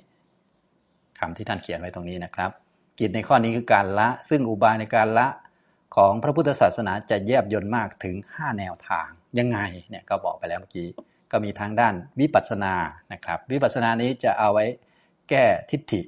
[1.19, 2.51] คำที่ท่านเขียนไว้ตรงนี้นะครับ
[2.99, 5.27] กิจในข้อนี้คือการละ ซึ่งอุบายในการละ
[5.95, 9.07] ของพระพุทธศาสนาจะแยบยนต์มากถึง 5 แนวทาง
[9.39, 10.87] ยังไงเนี่ยก็บอกไปแล้วเมื่อกี้
[11.31, 12.73] ก็มีทางด้านวิปัสสนา
[13.13, 14.65] นะครับ วิปัสสนานี้จะเอาไว้
[15.29, 16.01] แก้ทิฏฐิ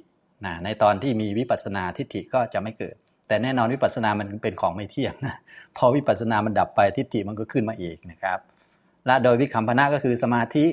[0.44, 2.96] นะในตอนที่มีวิปัสสนาทิฏฐิก็จะไม่เกิด
[3.28, 5.36] แต่แน่นอนวิปัสสนามันเป็นของไม่เที่ยงนะ
[5.76, 8.38] พอวิปัสสนามันดับไปทิฏฐิมันก็ขึ้นมาอีกนะครับ
[9.06, 10.66] และโดยวิคัมพนะก็คือสมาธิ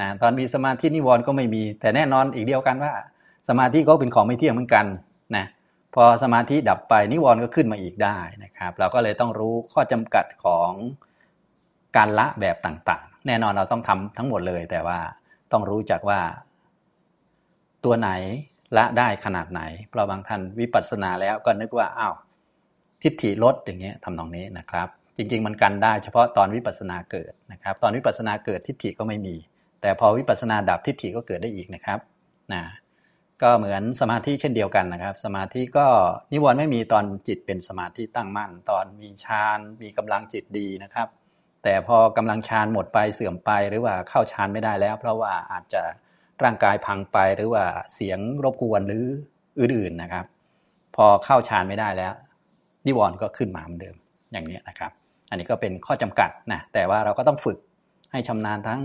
[0.00, 2.92] นะตอนมีสมาธินิวรณ์ก็ไม่มี แต่แน่นอนอีกเดียวกันว่า
[3.48, 4.86] สมาธิก็เป็นของไม่เที่ยงเหมือนกัน
[5.94, 10.70] พอสมาธิดับไปนิวรณ์ก็ขึ้นมาอีกได้นะครับ เราก็เลยต้องรู้ข้อจำกัดของ
[11.96, 14.98] การละแบบต่างๆ แน่นอนเราต้องทำทั้งหมดเลย แต่ว่า
[15.52, 16.20] ต้องรู้จักว่า
[17.84, 18.10] ตัวไหน
[18.76, 22.14] ละได้ขนาดไหน เพราะบางท่านวิปัสสนาแล้วก็นึกว่าอ้าว
[23.02, 29.36] ทิฏฐิลดอย่างเงี้ยทำตรงนี้นะครับ จริง ๆ มันกันได้เฉพาะตอนวิปัสสนาเกิดนะครับ ตอนวิปัสสนาเกิดทิฏฐิก็ไม่มี
[29.80, 31.98] แต่พอวิปัสสนาดับทิฏฐิก็เกิดได้อีกนะครับ
[32.52, 32.62] นะ
[33.44, 35.86] ก็เหมือนสมาธิเช่นเดียวกันนะครับ สมาธิก็
[36.32, 41.08] นิวรณ์ไม่มีตอนจิตเป็นสมาธิตั้งมั่น ตอนมีฌานมีกำลังจิตดีนะครับ
[41.62, 45.82] แต่พอกำลังฌานหมดไปเสื่อมไปหรือว่าเข้าฌานไม่ได้แล้ว เพราะว่าอาจจะ
[46.42, 49.04] ร่างกายพังไปหรือว่าเสียงรบกวนหรือ
[49.60, 50.24] อื่นๆนะครับ
[50.96, 52.12] พอเข้าฌานไม่ได้แล้ว
[52.86, 53.96] นิวรณ์ก็ขึ้นมาเหมือนเดิม
[54.32, 54.92] อย่างนี้นะครับ
[55.30, 57.58] อันนี้ก็เป็นข้อจำกัดนะแต่ว่าเราก็ต้องฝึก
[58.12, 58.80] ให้ชำนาญทั้ง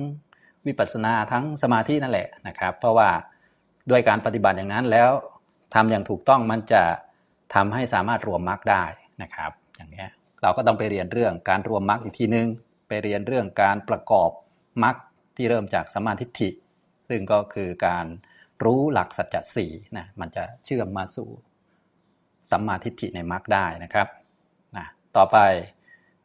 [0.68, 3.10] วิปัสสนาทั้งสมาธินั่นแหละนะครับ เพราะว่า
[3.90, 5.12] ด้วยการปฏิบัติอย่างนั้นแล้ว
[5.74, 6.84] ทำอย่างถูกต้องมันจะ
[7.56, 8.84] ทำให้สามารถรวมมรรคได้
[9.22, 10.06] นะครับ อย่างนี้
[10.42, 12.48] เราก็ต้องไปเรียนเรื่องการรวมมรรคอีกทีนึง
[12.88, 14.30] ไปเรียนเรื่องการประกอบ
[14.84, 14.96] มรรค
[15.36, 16.50] ที่เริ่มจากสมาธิฐิ
[17.10, 18.06] ซึ่งก็คือการ
[18.64, 21.30] รู้หลักสัจจะสี่นะมันจะเชื่อมมาสู่
[22.52, 24.08] สัมมาทิฏฐิในมรรคได้นะครับ
[24.78, 24.86] นะ
[25.18, 25.38] ต่อไป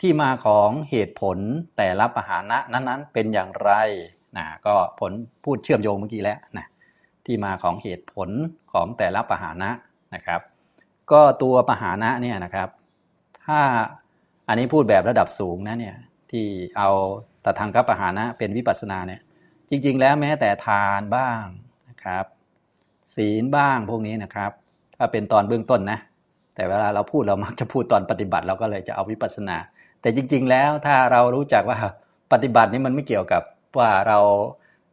[0.01, 1.39] ที่มาของเหตุผล
[1.77, 3.73] แต่ละปหานะนั้นๆ เป็นอย่างไร
[4.37, 5.13] นะก็ผล
[5.45, 6.67] พูดเชื่อมโยงเมื่อกี้แล้วนะ
[7.27, 8.29] ที่มาของเหตุผล
[8.73, 9.71] ของแต่ละปหานะ
[10.15, 10.41] นะครับ
[11.13, 12.69] ก็ตัวปหานะเนี่ยนะครับ
[13.45, 13.61] ถ้า
[14.49, 15.97] อันนี้พูดแบบระดับสูงนะเนี่ย
[16.31, 16.47] ที่
[16.79, 16.91] เอา
[17.45, 19.21] ตทางกัปปหานะเป็นวิปัสสนาเนี่ย
[19.71, 21.43] จริง ๆ แล้วแม้แต่ทานบ้าง
[21.89, 22.25] นะครับ
[23.15, 24.51] ศีลบ้างพวกนี้นะครับ
[24.97, 25.99] ถ้าเป็นตอนเบื้องต้นนะ
[26.55, 29.57] แต่เวลาเราพูดเรามักจะพูดตอนปฏิบัติเราก็เลยจะเอาวิปัสสนา
[30.01, 31.79] แต่จริง ๆ แล้วถ้าเรารู้จักว่า
[32.33, 33.43] ปฏิบัตินี้มันไม่เกี่ยวกับ
[33.79, 34.19] ว่าเรา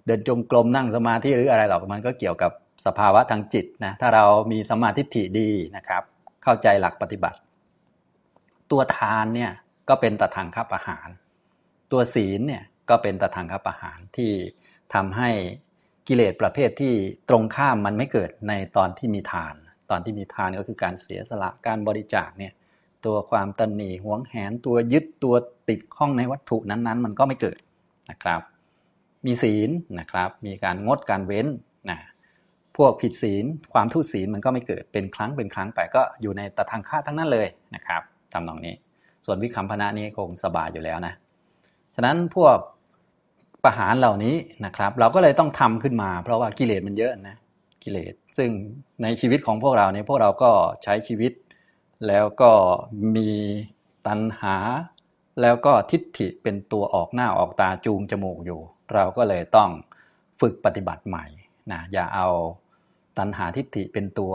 [0.05, 2.51] เดินจงกรมนั่งสมาธิหรืออะไรหรอกมันก็เกี่ยวกับ
[2.85, 6.03] สภาวะทางจิตนะถ้าเรามีสมาธิถี่ดีนะครับ
[6.43, 7.39] เข้าใจหลักปฏิบัติ
[8.71, 9.51] ตัวทานเนี่ย
[9.89, 11.07] ก็เป็นตะทางคับอาหาร
[11.91, 14.31] ตัวศีลเนี่ยก็เป็นตะทางคับอาหารที่
[14.93, 15.29] ทำให้
[16.07, 16.93] กิเลสประเภทที่
[17.29, 19.53] ตรงข้ามมันไม่เกิดในตอนที่มีทาน
[19.89, 22.53] ตอนที่มีทานก็คือการเสียสละการบริจาคเนี่ย
[23.05, 25.35] ตัวความตันหนีหวงแหนตัวยึดตัว
[25.69, 27.59] ติดข้องในวัตถุนั้นๆ มันก็ไม่เกิด
[28.09, 28.41] นะครับ
[29.25, 31.47] มีศีลนะครับ มีการงดการเว้น
[31.89, 31.99] นะ
[32.77, 38.01] พวกผิดศีลความทุศีลมันก็ไม่เกิดเป็นครั้งเป็นครั้งไปก็อยู่ในตะทางค่าทั้งนั้นเลยนะครับ
[38.33, 38.75] ทำตรงนี้
[39.25, 41.13] ส่วนวิคัมพนะนี้คงสบายอยู่แล้วนะ
[41.95, 42.57] ฉะนั้นพวก
[43.63, 47.35] ประหารเหล่านี้นะครับ เราก็เลยต้องทำขึ้นมา เพราะว่ากิเลสมันเยอะนะ
[47.83, 48.49] กิเลสซึ่ง
[49.03, 50.51] ในชีวิตของพวกเราเนี่ยพวกเราก็
[50.83, 51.31] ใช้ชีวิต
[52.07, 52.51] แล้วก็
[53.15, 53.29] มี
[54.07, 54.55] ตัณหา
[55.41, 58.61] แล้วก็ทิฏฐิเป็นตัวออกหน้าออกตาจูงจมูกอยู่
[58.95, 59.69] เราก็เลยต้อง
[60.41, 61.25] ฝึกปฏิบัติใหม่
[61.71, 62.27] นะอย่าเอา
[63.17, 64.33] ตัณหาทิฏฐิเป็นตัว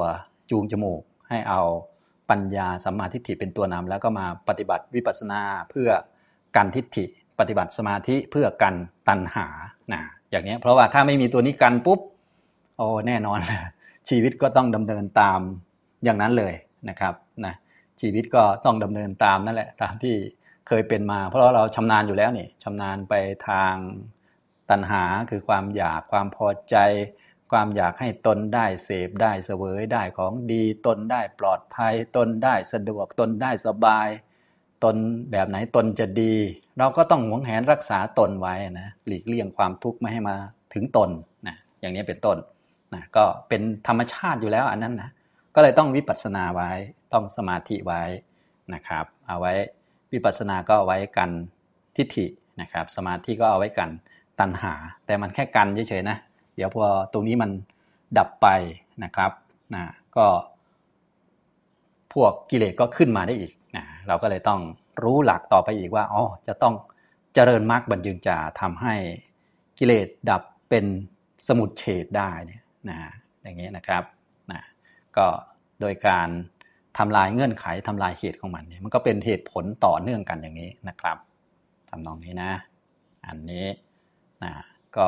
[0.51, 1.61] จูงจมูก ให้เอา
[2.31, 5.41] ปัญญาสัมมาทิฏฐิเป็นตัวนำแล้วก็มาปฏิบัติวิปัสสนา
[5.71, 5.91] เพื่อ
[6.57, 7.05] กันทิฏฐิ
[7.39, 8.75] ปฏิบัติสมาธิเพื่อกัน
[9.09, 9.47] ตัณหา
[9.93, 12.01] นะอย่างนี้เพราะว่าถ้าไม่มีตัวนี้กันปุ๊บ
[12.77, 13.39] โอ้แน่นอน
[14.09, 15.41] ชีวิตก็ต้องดำเนินตาม
[16.05, 16.55] อย่างนั้นเลย
[16.89, 17.15] นะครับ
[17.45, 17.55] นะ
[18.01, 20.15] ชีวิตก็ต้องดำเนินตามนั่นแหละตามที่
[20.69, 23.15] เคยเป็นมา เพราะเราชำนาญอยู่แล้วนี่ชำนาญไป
[23.49, 23.75] ทาง
[24.71, 26.77] ตัณหาคือความอยากความพอใจ
[27.53, 34.09] ความอยากให้ตนได้เสพได้เสวยได้ของดีตนได้ปลอดภัย ตนได้สะดวกตนได้สบาย
[34.85, 34.97] ตน
[35.31, 36.35] แบบไหนตนจะดี
[36.79, 40.37] เราก็ต้องหวงแหนรักษาตนไว้นะหลีกเลี่ยงความทุกข์ไม่ให้มา
[40.75, 41.11] ถึงตน
[41.47, 42.37] นะอย่างนี้เป็นต้น
[42.95, 45.11] นะก็เป็นธรรมชาติอยู่แล้วอันนั้นนะ
[45.55, 46.71] ก็เลยต้องวิปัสสนาไว้
[47.13, 48.03] ต้องสมาธิไว้
[48.75, 49.53] นะครับ เอาไว้
[50.13, 51.31] วิปัสสนาก็เอาไว้กัน
[51.97, 52.27] ทิฏฐิ
[52.61, 53.91] นะครับ สมาธิก็เอาไว้กัน
[54.41, 54.75] ตัณหา
[55.07, 56.17] แต่มันแค่กันเฉยๆนะ
[56.57, 57.51] เดี๋ยวพอตรงนี้มัน
[58.19, 58.49] ดับไป
[59.05, 59.33] นะครับ
[59.75, 59.85] นะ
[60.17, 60.27] ก็
[62.13, 64.61] พวกกิเลสก็ขึ้นมาได้อีกนะเราก็เลยต้อง
[65.03, 66.75] รู้หลักต่อไปอีกว่าอ๋อจะต้อง
[67.35, 68.95] เจริญมรรคบรรจึงจะทำให้
[69.79, 70.85] กิเลสดับเป็น
[71.49, 72.99] สมุดเฉดได้เนี่ยนะ
[73.43, 74.03] อย่างนี้นะครับ
[74.53, 74.61] นะ
[75.17, 75.27] ก็
[75.81, 76.29] โดยการ
[76.99, 81.17] ทำลายเงื่อนไขทำลายเหตุของมันเนี่ยมันก็เป็นเหตุผลต่อเนื่องกันอย่างนี้นะครับ
[81.91, 82.51] ทำนองนี้นะ
[83.27, 83.67] อันนี้
[84.45, 84.53] นะ
[84.97, 85.07] ก็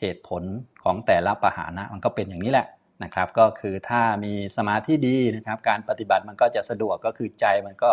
[0.00, 0.42] เหตุผล
[0.82, 2.66] ของแต่ละปหานะมันก็เป็นอย่างนี้แหละ
[3.04, 7.92] นะครับ ก็คือถ้ามีสมาธิดีนะครับ การปฏิบัติมันก็จะสะดวกก็คือใจมันก็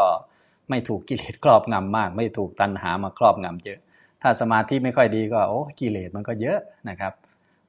[0.69, 3.79] ไม่ถูกกิเลสครอบงำมาก ไม่ถูกตัณหามาครอบงำเยอะ
[4.21, 7.13] ถ้าสมาธิไม่ค่อยดีก็โอ้กิเลสมันก็เยอะนะครับ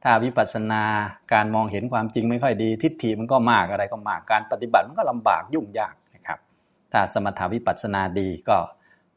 [0.02, 0.83] ถ้าวิปัสสนา
[1.33, 6.38] การมองเห็นความจริงไม่ค่อยดี ทิฏฐิมันก็มากอะไรก็มากการปฏิบัติมันก็ลำบากยุ่งยากนะครับ
[6.92, 8.57] ถ้าสมถาวิปัสสนาดีก็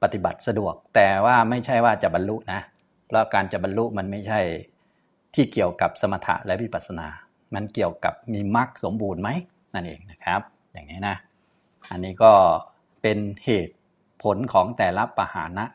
[0.04, 2.62] ปฏิบัติสะดวก แต่ว่าไม่ใช่ว่าจะบรรลุนะ
[3.10, 4.40] เพราะการจะบรรลุมันไม่ใช่
[5.36, 7.08] ที่เกี่ยวกับสมถะและวิปัสสนา
[7.56, 9.30] มันเกี่ยวกับมีมรรคสมบูรณ์ไหม
[9.74, 10.42] นั่นเองนะครับ
[10.74, 11.16] อย่างนี้นะ
[11.92, 12.32] อันนี้ก็
[13.02, 13.76] เป็นเหตุ
[14.24, 15.66] ผลของแต่ละปหานะ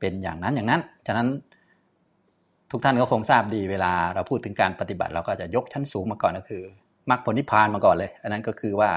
[0.00, 1.28] เป็นอย่างนั้นอย่างนั้น ฉะนั้น
[2.70, 6.62] ทุกท่านก็คงทราบดีเวลาเราพูดถึงการปฏิบัติ เราก็จะยกชั้นสูงมาก่อนก็คือ
[7.10, 8.90] มรรคผลนิพพานมาก่อนเลย อันนั้นก็คือว่า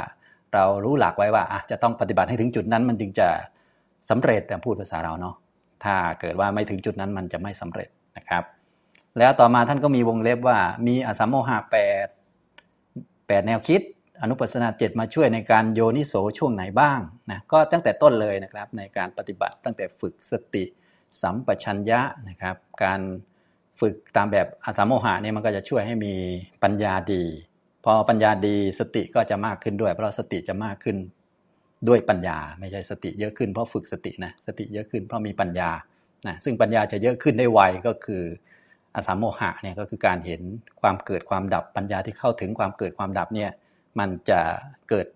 [0.54, 3.28] เรารู้หลักไว้ว่าจะต้องปฏิบัติให้ถึงจุดนั้นมันจึงจะ
[4.10, 5.36] สำเร็จพูดภาษาเราเนาะ
[5.84, 8.44] ถ้าเกิดว่าไม่ถึงจุดนั้นมันจะไม่สำเร็จนะครับ
[9.20, 12.08] แล้วต่อมาท่านก็มีวงเล็บว่า มีอสัมโมหะแปด
[13.28, 13.82] แปดแนวคิด
[14.22, 17.00] อนุปัสนาเจ็ดมาช่วยในการโยนิโสช่วงไหนบ้าง
[17.32, 20.64] นะก็ตั้งแต่ต้นเลยนะครับในการปฏิบัติตั้งแต่ฝึกสติ
[21.22, 23.02] สัมปชัญญะนะครับ การ
[23.80, 26.14] ฝึกตามแบบอาสาโมหะเนี่ยมันก็จะช่วยให้มี
[26.64, 27.24] ปัญญาดี
[27.84, 30.98] พอปัญญาดีสติก็จะมากขึ้นด้วย เพราะสติจะมากขึ้น
[31.88, 35.70] ด้วยปัญญา ไม่ใช่สติเยอะขึ้นเพราะฝึกสตินะสติเยอะขึ้นเพราะมีปัญญา
[36.28, 38.24] นะซึ่งปัญญาจะเยอะขึ้นได้ไวก็คือ
[38.96, 40.42] อาสาโมหะเนี่ยก็คือการเห็น
[40.82, 43.52] ความเกิดความดับปัญญาที่เข้าถึงความเกิดความดับเนี่ย
[44.00, 44.40] มันจะ
[44.90, 45.08] เกิด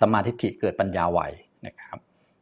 [0.00, 1.20] สมาธิเกิดปัญญาไว
[1.66, 1.98] นะครับ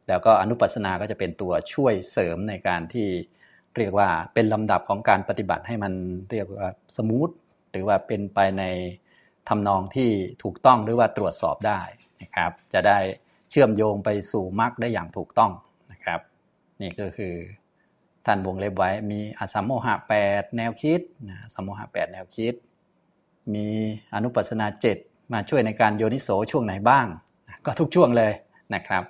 [0.07, 3.07] แล้วก็อนุปัสสนาก็จะเป็นตัวช่วยเสริมในการที่
[3.77, 5.93] เรียกว่าเป็นลำดับของการปฏิบัติให้มัน
[6.31, 7.29] เรียกว่าสมูท
[7.71, 8.63] หรือว่าเป็นไปใน
[9.49, 10.09] ทำนองที่
[10.43, 11.81] ถูกต้องหรือว่าตรวจสอบได้
[12.21, 12.99] นะครับ จะได้
[13.51, 15.51] เชื่อมโยงไปสู่มรรคได้อย่างถูกต้อง
[15.91, 16.19] นะครับ
[16.81, 17.33] นี่ก็คือ
[18.25, 22.53] ท่านวงเล็บไว้มีอสัมโมหะแปดแนวคิดนะสัมโมหะแปดแนวคิด
[23.53, 23.67] มี
[24.15, 24.97] อนุปัสนาเจ็ด
[25.33, 27.05] มาช่วยในการโยนิโสช่วงไหนบ้าง
[27.65, 28.33] ก็ทุกช่วงเลย
[28.75, 29.03] นะครับ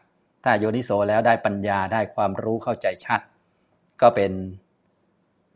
[0.43, 3.21] ถ้าโยนิโสแล้วได้ปัญญาได้ความรู้เข้าใจชัด
[4.01, 4.31] ก็เป็น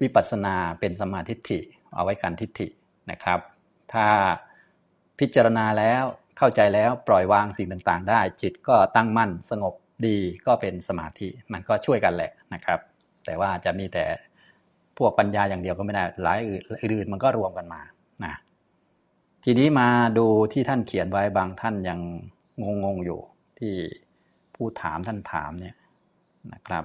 [0.02, 1.60] วิปัสสนาเป็นสมาธิิ
[1.96, 2.68] เอาไว้กันทิฏฐิ
[3.12, 3.40] นะครับ
[3.94, 4.08] ถ้า
[5.20, 6.04] พิจารณาแล้ว
[6.38, 9.74] เข้าใจแล้วปล่อยวางสิ่งต่างๆ ได้ จิตก็ตั้งมั่นสงบ
[10.08, 12.80] ดีก็เป็นสมาธิมันก็ช่วยกันแหละนะครับ
[13.26, 14.06] แต่ว่าจะมีแต่
[14.98, 17.82] พวกปัญญาอย่างเดียวก็ไม่ได้หลายอื่นมันก็รวมกันมา
[18.24, 18.34] นะ
[19.44, 22.00] ทีนี้มาดูที่ท่านเขียนไว้บางท่านยัง
[22.84, 23.20] งงๆอยู่
[23.60, 23.74] ที่
[24.56, 25.76] ผู้ถามท่านถามเนี่ย
[26.54, 26.84] นะครับ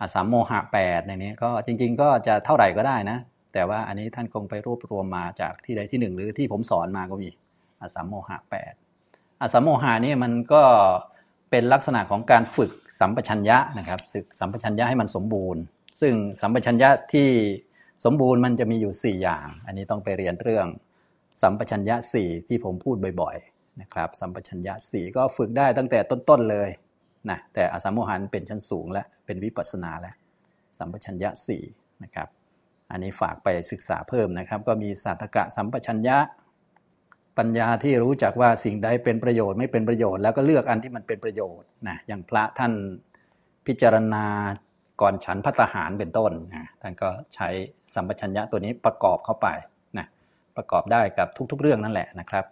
[0.00, 3.18] อสามโมหะแปดในนี้ก็จริง ๆ ก็จะเท่าไหร่ก็ได้นะ
[3.52, 7.30] แต่ว่าอันนี้ท่านคงไปรวบรวมมาจากที่ใดที่หนึ่งหรือที่ผมสอนมาก็มี
[7.82, 8.74] อสามโมหะแปด
[9.40, 10.62] อสามโมหะนี่มันก็
[11.50, 15.62] เป็นลักษณะของการฝึกสัมปชัญญะนะครับฝึกสัมปชัญญะให้มันสมบูรณ์
[16.00, 17.28] ซึ่งสัมปชัญญะที่
[18.04, 20.66] สมบูรณ์มันจะมีอยู่ 4 อย่าง อันนี้ต้องไปเรียนเรื่อง
[21.42, 26.70] สัมปชัญญะ 4 ที่ผมพูดบ่อยๆนะครับ สัมปชัญญะ 4 ก็ฝึกได้ตั้งแต่ต้นๆเลย
[27.30, 30.14] นะแต่อสัมโมหันเป็นชั้นสูงและเป็นวิปัสสนาแล้ว
[30.78, 31.62] สัมปชัญญะสี่
[32.02, 32.28] นะครับ
[32.90, 36.16] อันนี้ฝากไปศึกษาเพิ่มนะครับ ก็มีสัตกะสัมปชัญญะ
[37.38, 42.72] ปัญญาที่รู้จักว่าสิ่งใดเป็นประโยชน์ไม่เป็นประโยชน์ แล้วก็เลือกอันที่มันเป็นประโยชน์นะอย่างพระท่าน
[43.66, 44.24] พิจารณา
[45.00, 47.48] ก่อนฉันพัตหารเป็นต้นนะท่านก็ใช้
[47.94, 49.48] สัมปชัญญะตัวนี้ประกอบเข้าไป
[49.98, 50.06] นะ
[50.56, 52.44] ประกอบได้กับทุก ๆ เรื่องนั่นแหละนะครับ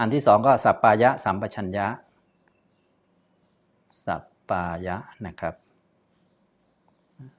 [0.00, 1.86] อันที่สองก็สัปปายะสัมปชัญญะ
[4.04, 5.54] สัปปายะนะครับ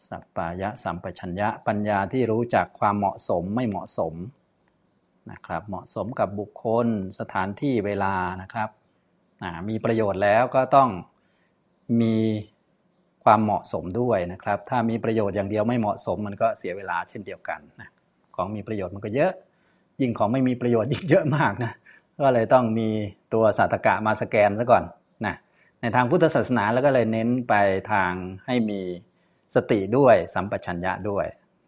[0.07, 4.13] สัปปายะสัมปชัญญะปัญญาที่รู้จักความเหมาะสมไม่เหมาะสม
[5.31, 6.87] นะครับเหมาะสมกับบุคคล
[7.19, 8.69] สถานที่เวลานะครับ
[9.69, 10.89] มีประโยชน์แล้วก็ต้อง
[12.01, 12.15] มี
[13.23, 17.89] ความเหมาะสมด้วยนะครับ ถ้ามีประโยชน์อย่างเดียวไม่เหมาะสมมันก็เสียเวลาเช่นเดียวกันนะ
[18.35, 19.31] ของมีประโยชน์มันก็เยอะ
[20.01, 21.71] ยิ่งของไม่มีประโยชน์ยิ่งเยอะมากนะ
[22.19, 22.89] ก็เลยต้องมี
[23.33, 24.83] ตัวสัตกะมาสแกนซะก่อน
[25.25, 25.35] นะ
[25.81, 27.53] ในทางพุทธศาสนาแล้วก็เลยเน้นไป
[27.91, 28.11] ทาง
[28.45, 28.81] ให้มี
[29.55, 31.25] สติด้วยสัมปชัญญะด้วย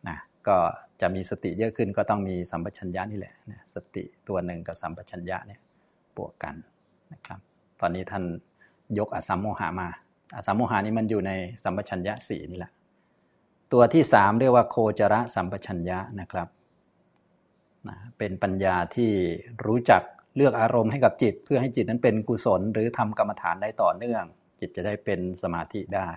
[0.07, 0.57] นะก็
[1.01, 5.59] จะมีสติเยอะขึ้นก็ต้องมีสัมปชัญญะนี่แหละนะสติตัวหนึ่งกับสัมปชัญญะเนี่ย
[6.17, 6.55] บวกกัน
[7.13, 7.39] นะครับ
[7.79, 8.23] ตอนนี้ท่าน
[8.97, 9.87] ยกอสัมโมหามา
[10.35, 11.31] อสัมโมหานี้มันอยู่ใน
[11.63, 12.71] สัมปชัญญะสี่นี่แหละ
[13.73, 16.47] ตัวที่สามเรียกว่าโคจระสัมปชัญญะนะครับ
[17.87, 19.11] นะเป็นปัญญาที่
[19.65, 20.01] รู้จัก
[20.35, 24.23] เลือกอารมณ์ให้กับจิต เพื่อให้จิตนั้นเป็นกุศล หรือทำกรรมฐานได้ต่อเนื่อง
[24.59, 26.07] จิตจะได้เป็นสมาธิได้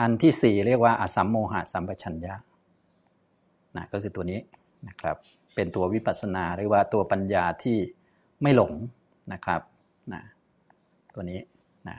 [0.00, 2.34] อันที่สี่เรียกว่าอสัมโมหะสัมปชัญญะ
[3.78, 4.40] นะก็คือตัวนี้
[4.88, 5.16] นะครับ
[5.54, 7.78] เป็นตัววิปัสสนาหรือว่าตัวปัญญาที่
[8.42, 8.72] ไม่หลง
[9.32, 9.60] นะครับ
[10.12, 10.22] นะ
[11.14, 11.40] ตัวนี้
[11.88, 11.96] นะ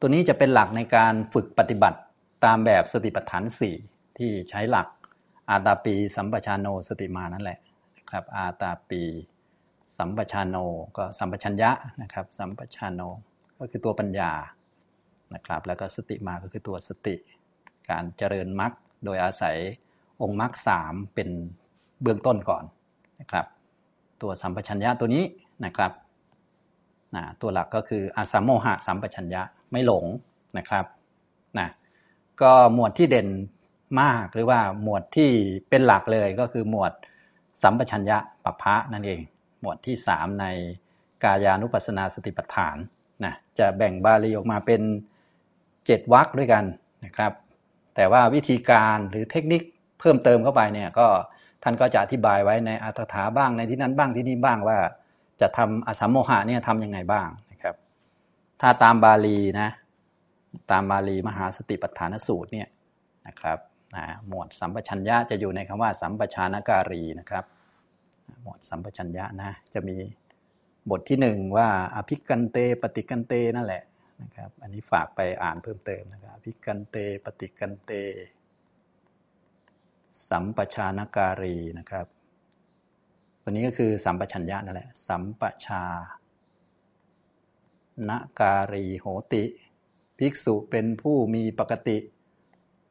[0.00, 1.98] ตัวนี้จะเป็นหลักในการฝึกปฏิบัติ
[2.44, 3.44] ตามแบบสติปัฏฐาน
[3.80, 4.88] 4 ที่ใช้หลัก
[5.50, 7.58] อาตาปีสัมปชานโนสติมานั่นแหละ
[7.98, 9.02] นะครับอาตาปี
[9.98, 10.56] สัมปชานโน
[10.96, 11.70] ก็สัมปชัญญะ
[12.02, 13.00] นะครับสัมปชานโน
[13.58, 14.32] ก็คือตัวปัญญา
[15.34, 17.14] นะครับแล้วก็สติมาก็คือตัวสติ
[17.90, 18.72] การเจริญมรรค
[19.04, 19.56] โดยอาศัย
[20.22, 21.28] องค์มรรคสามเป็น
[22.02, 22.64] เบื้องต้นก่อน
[23.20, 23.46] นะครับ
[24.22, 25.24] ตัวสัมปชัญญะตัวนี้
[25.64, 25.92] นะครับ
[27.16, 30.04] นะตัวหลักก็คืออาสัมโมหะสัมปชัญญะไม่หลง
[30.58, 30.84] นะครับ
[31.58, 31.68] นะ
[32.42, 33.28] ก็หมวดที่เด่น
[34.00, 35.30] มากหรือว่าหมวดที่
[35.68, 36.92] เป็นหลักเลยก็คือหมวด
[37.62, 39.20] สัมปชัญญะปัปพะนั่นเอง
[39.60, 40.46] หมวดที่ 3 ใน
[41.24, 42.76] กายานุปัสสนาสติปัฏฐาน
[43.24, 44.82] นะจะแบ่งบาลีออกมาเป็น
[45.50, 46.64] 7วรรคด้วยกัน
[47.04, 47.32] นะครับ
[47.94, 49.62] แต่ว่าวิธีการหรือเทคนิค
[50.04, 51.06] พิ่มเติมเข้าไปเนี่ยก็
[51.62, 54.78] ท่านก็จะอธิบายไว้ในอัตถาบ้างในที่นั้นบ้างที่นี่บ้างว่า
[55.40, 57.74] จะทำอสัมโมหะเนี่ยทำยังไงบ้างนะครับ
[58.60, 59.68] ถ้าตามบาลีนะ
[60.70, 62.68] ตามบาลีมหาสติปัฏฐานสูตรเนี่ย
[63.26, 63.58] นะครับ
[63.94, 67.44] นะหมวดสัมปชัญญะจะอยู่ในคำว่าสัมปชานการีนะครับ
[68.42, 69.96] หมวดสัมปชัญญะนะจะมี
[70.90, 73.82] บทที่หนึ่งว่าอภิกันเตปฏิกันเตนั่นแหละ
[74.22, 77.90] นะครับ อันนี้ฝากไปอ่านเพิ่มเติมนะครับอภิกันเตปฏิกันเต
[80.30, 82.06] สัมปชานการีนะครับ
[83.42, 85.84] ตัวนี้ก็คือสัมปชัญญะนั่นแหละ สัมปชา
[88.08, 89.44] นการีโหติ
[90.18, 91.96] ภิกษุเป็นผู้มีปกติ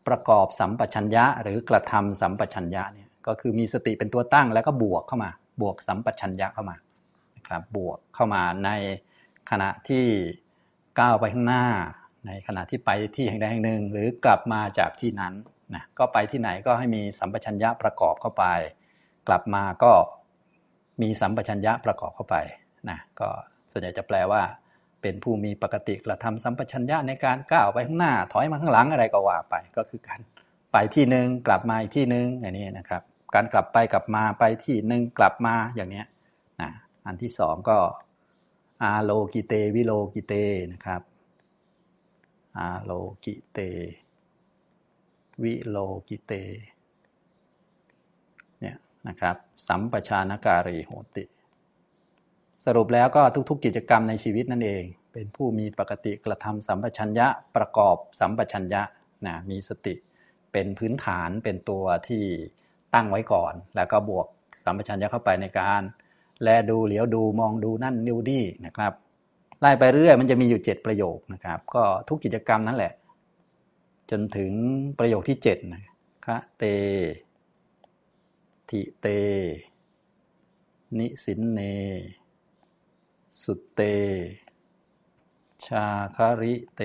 [0.08, 5.32] ประกอบสัมปชัญญะ หรือกระทำสัมปชัญญะเนี่ยก็คือมีสติเป็นตัวตั้งแล้วก็บวกเข้ามา
[5.62, 6.76] บวกสัมปชัญญะเข้ามา
[7.36, 8.70] นะครับบวกเข้ามาใน
[9.50, 10.06] ขณะที่
[11.00, 11.66] ก้าวไปข้างหน้า
[12.28, 15.34] ในขณะที่ไปที่แห่งใดแห่งหนึ่ง หรือกลับมาจากที่นั้น
[15.76, 18.46] นะก็ไปที่ไหนก็ให้มีสัมปชัญญะประกอบเข้าไป
[19.28, 19.92] กลับมาก็
[21.02, 22.36] มีสัมปชัญญะประกอบเข้าไป
[22.90, 23.30] นะก็
[23.72, 24.42] ส่วนใหญ่จะแปลว่า
[25.02, 30.20] เป็นผู้มีปกติกระทำสัมปชัญญะในการก้าวไปข้างหน้า ถอยมาข้างหลังอะไรก็ว่าไป ก็คือการ
[30.72, 33.02] ไปที่หนึ่งกลับมาอีกที่หนึ่งอย่างนี้นะครับ
[33.36, 36.04] การกลับไปกลับมาไปที่หนึ่งกลับมาอย่างนี้
[36.62, 36.70] นะ
[37.06, 37.78] อันที่สองก็
[38.84, 40.34] อาโลกิเตวิโลกิเต
[40.74, 41.02] นะครับ
[42.58, 42.92] อาโล
[43.24, 43.60] กิเต
[45.44, 46.34] วิโลกิเต
[48.60, 49.36] เนะครับ
[49.68, 51.24] สัมปชานการีโหติ
[52.66, 58.82] สรุปแล้วก็ทุกๆกิจกรรมในชีวิตนั่นเอง เป็นผู้มีปกติกระทำสัมปชัญญะประกอบสัมปชัญญะ
[59.26, 59.94] นะมีสติ
[60.52, 62.24] เป็นพื้นฐานเป็นตัวที่
[62.94, 64.28] ตั้งไว้ก่อน แล้วก็บวก
[64.64, 65.82] สัมปชัญญะเข้าไปในการ
[66.42, 68.94] แลดูเหลียวดูมองดูนั่นนิวดี้นะครับ
[69.60, 72.94] ไล่ไปเรื่อยมันจะมีอยู่ 7 ประโยคนะครับ ก็ทุกกิจกรรมนั่นแหละ
[74.16, 74.54] จนถึง
[75.00, 75.84] ประโยคที่7นะ
[76.26, 76.64] คะเต
[78.70, 79.08] ทิเต
[80.98, 81.60] นิสินเน
[83.42, 83.82] สุเต
[85.66, 85.86] ชา
[86.16, 86.82] คาริเต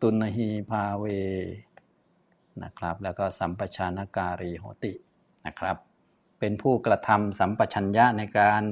[0.00, 1.04] ตุนหีพาเว
[2.62, 4.92] นะครับ แล้วก็สัมปชานการีโหติ
[5.46, 5.76] นะครับ
[6.38, 8.62] เป็นผู้กระทำสัมปชัญญะในการ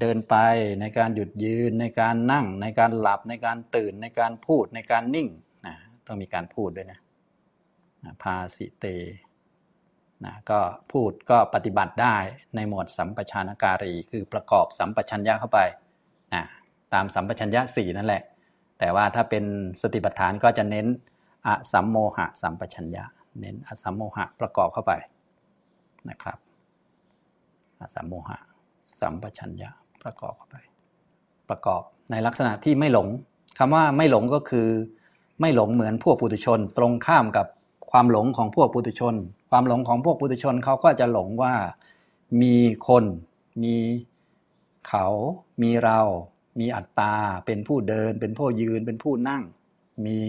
[0.00, 0.36] เดินไป
[0.80, 5.28] ในการหยุดยืนในการนั่ง ในการหลับในการตื่นในการพูดในการนิ่ง
[6.08, 7.00] ต้องมีการพูดด้วยนะ
[8.22, 8.86] พาสิเต
[10.24, 10.60] นะก็
[10.92, 12.16] พูดก็ปฏิบัติได้
[12.54, 15.60] ในหมวดสัมปชานการี คือประกอบสัมปชัญญะเข้าไป
[16.34, 16.42] นะ
[16.94, 18.22] ตามสัมปชัญญะสี่นั่นแหละ
[18.78, 19.44] แต่ว่าถ้าเป็น
[19.82, 20.86] สติปัฏฐานก็จะเน้น
[21.46, 23.04] อสัมโมหะสัมปชัญญะ
[23.40, 24.92] เน้นอสัมโมหะประกอบเข้าไป
[26.10, 26.38] นะครับ
[27.80, 28.38] อสัมโมหะ
[29.00, 29.70] สัมปชัญญะ
[30.02, 30.56] ประกอบเข้าไป
[31.48, 33.08] ประกอบในลักษณะที่ไม่หลง
[33.58, 34.68] คำว่าไม่หลงก็คือ
[35.40, 37.46] ไม่หลงเหมือนพวกปุถุชน ตรงข้ามกับ
[37.90, 39.14] ความหลงของพวกปุถุชน
[39.50, 41.54] ความหลงของพวกปุถุชนเขาก็จะหลงว่า
[42.42, 42.56] มี
[42.88, 43.04] คน
[43.62, 43.76] มี
[44.88, 45.06] เขา
[45.62, 46.00] มีเรา
[46.60, 47.14] มีอัตตา
[47.46, 49.42] เป็นผู้เดิน เป็นผู้ยืน เป็นผู้นั่ง
[50.06, 50.20] มี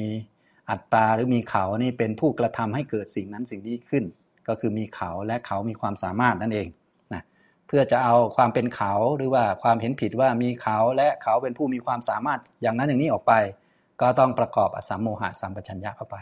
[0.69, 4.03] อัตตาหรือมีเขานี่เป็นผู้กระทำให้เกิดสิ่งนั้นสิ่งนี้ขึ้น
[4.47, 6.67] ก็คือมีเขาและเขามีความสามารถนั่นเอง
[7.13, 7.23] นะ
[7.67, 13.33] เพื่อจะเอาความเป็นเขาหรือว่าความเห็นผิดว่ามีเขาและเขาเป็นผู้มีความสามารถอย่างนั้นอย่างนี้ออกไป
[14.01, 16.17] ก็ต้องประกอบอสัมโมหะสัมปชัญญะเข้าไป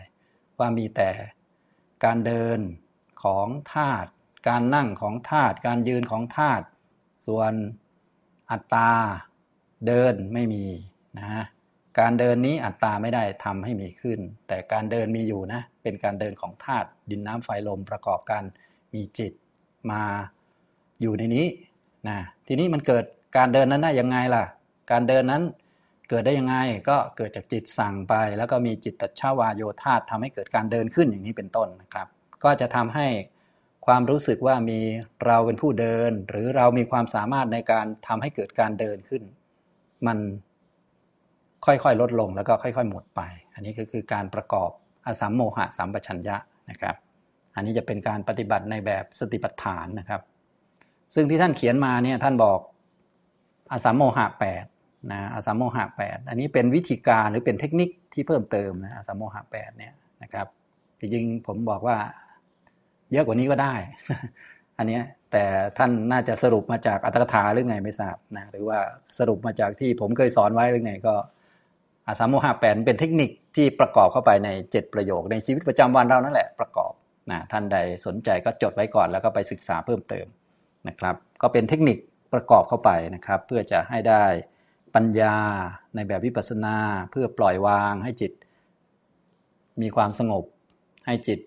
[0.60, 1.10] ว่ามีแต่
[2.06, 2.60] การเดิน
[3.24, 4.10] ของธาตุ
[4.48, 6.66] การนั่งของธาตุการยืนของธาตุ
[7.26, 7.54] ส่วน
[8.52, 8.92] อัตตา
[9.88, 10.66] เดินไม่มี
[11.18, 11.44] นะ
[12.00, 18.44] การเดินนี้อัตตาไม่ได้ทำให้มีขึ้น แต่การเดินมีอยู่นะเป็นการเดินของธาตุดินน้ำไฟลมประกอบกัน
[18.94, 19.34] มีจิต
[19.92, 20.04] มา
[21.02, 21.48] อยู่ในนี้
[22.08, 22.18] นะ
[22.48, 23.04] ทีนี้มันเกิด
[23.38, 24.44] การเดินนั้นได้ยังไงล่ะ
[24.92, 25.44] การเดินนั้น
[26.10, 26.56] เกิดได้ยังไง
[26.90, 32.08] ก็เกิดจากจิตสั่งไป แล้วก็มีจิตตัชาวาโยธาทำให้เกิดการเดินขึ้นอย่างนี้เป็นต้นนะครับ
[32.44, 33.08] ก็จะทำให้
[33.86, 34.80] ความรู้สึกว่ามี
[35.26, 39.24] เราเป็นผู้เดิน หรือเรามีความสามารถในการทำให้เกิดการเดินขึ้น
[40.08, 40.18] มัน
[41.66, 43.22] ค่อยๆลดลงแล้วก็ค่อย ๆ หมดไป
[43.54, 44.70] อันนี้ก็คือการประกอบ
[45.06, 46.38] อสัมโมหะสัมปชัญญะ
[46.70, 46.96] นะครับ
[47.56, 50.22] อันนี้จะเป็นการปฏิบัติในแบบสติปัฏฐานนะครับ
[51.14, 52.60] ซึ่งที่ท่านเขียนมาเนี่ยท่านบอก
[53.72, 54.66] อสัมโมหะแปด
[55.12, 59.94] นะอสัมโมหะแปดอันนี้เป็นวิธีการหรือเป็นเทคนิคที่เพิ่มเติมนะอสัมโมหะแปดเนี่ย
[60.24, 60.48] นะครับ
[61.00, 61.98] จริงๆผมบอกว่า
[63.12, 63.74] เยอะกว่านี้ก็ได้
[64.78, 65.00] อันนี้
[65.32, 65.44] แต่
[65.78, 68.80] ท่านน่าจะสรุปมาจากอัตถกถาหรือไงไม่ทราบนะหรือว่า
[69.20, 71.16] สรุปมาจากที่ผมเคยสอนไว้หรือไงก็
[72.08, 76.94] อาสามโมหะแปดเป็นเทคนิคที่ประกอบเข้าไปใน 7 ประโยคในชีวิตประจำวันเรานั่นแหละประกอบ
[77.32, 80.26] นะท่านใดสนใจก็จดไว้ก่อนแล้วก็ไปศึกษาเพิ่มเติม
[80.88, 81.98] นะครับ ก็เป็นเทคนิค
[82.34, 84.24] ประกอบเข้าไปนะครับ เพื่อจะให้ได้
[84.98, 85.36] ปัญญา
[85.96, 86.76] ในแบบวิปัสสนา
[87.12, 88.32] เพื่อปล่อยวางให้จิต
[89.82, 90.44] มีความสงบ
[91.06, 91.40] ให้จิต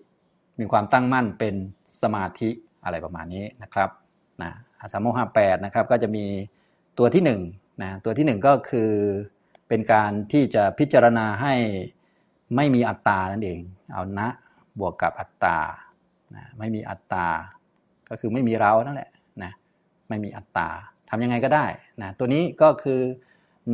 [0.59, 1.55] มีความตั้งมั่นเป็น
[2.01, 2.49] สมาธิ
[2.83, 3.89] อะไรประมาณนี้นะครับ
[4.41, 6.25] นะอาสามโมหะแปดนะครับก็จะมี
[6.97, 7.31] ตัวที่1น
[7.81, 8.91] นะตัวที่ 1 ก็คือ
[9.67, 11.53] เป็นการที่จะพิจารณาให้
[12.55, 13.59] ไม่มีอัตตานั่นเอง
[13.93, 14.27] เอานะ
[14.79, 15.57] บวกกับอัตตา
[16.35, 17.27] นะไม่มีอัตตา
[18.09, 19.11] ก็คือไม่มีเรานั่นแหละ
[19.43, 19.51] นะ
[20.09, 20.67] ไม่มีอัตตา
[21.09, 21.65] ทำยังไงก็ได้
[22.01, 23.01] นะตัวนี้ก็คือ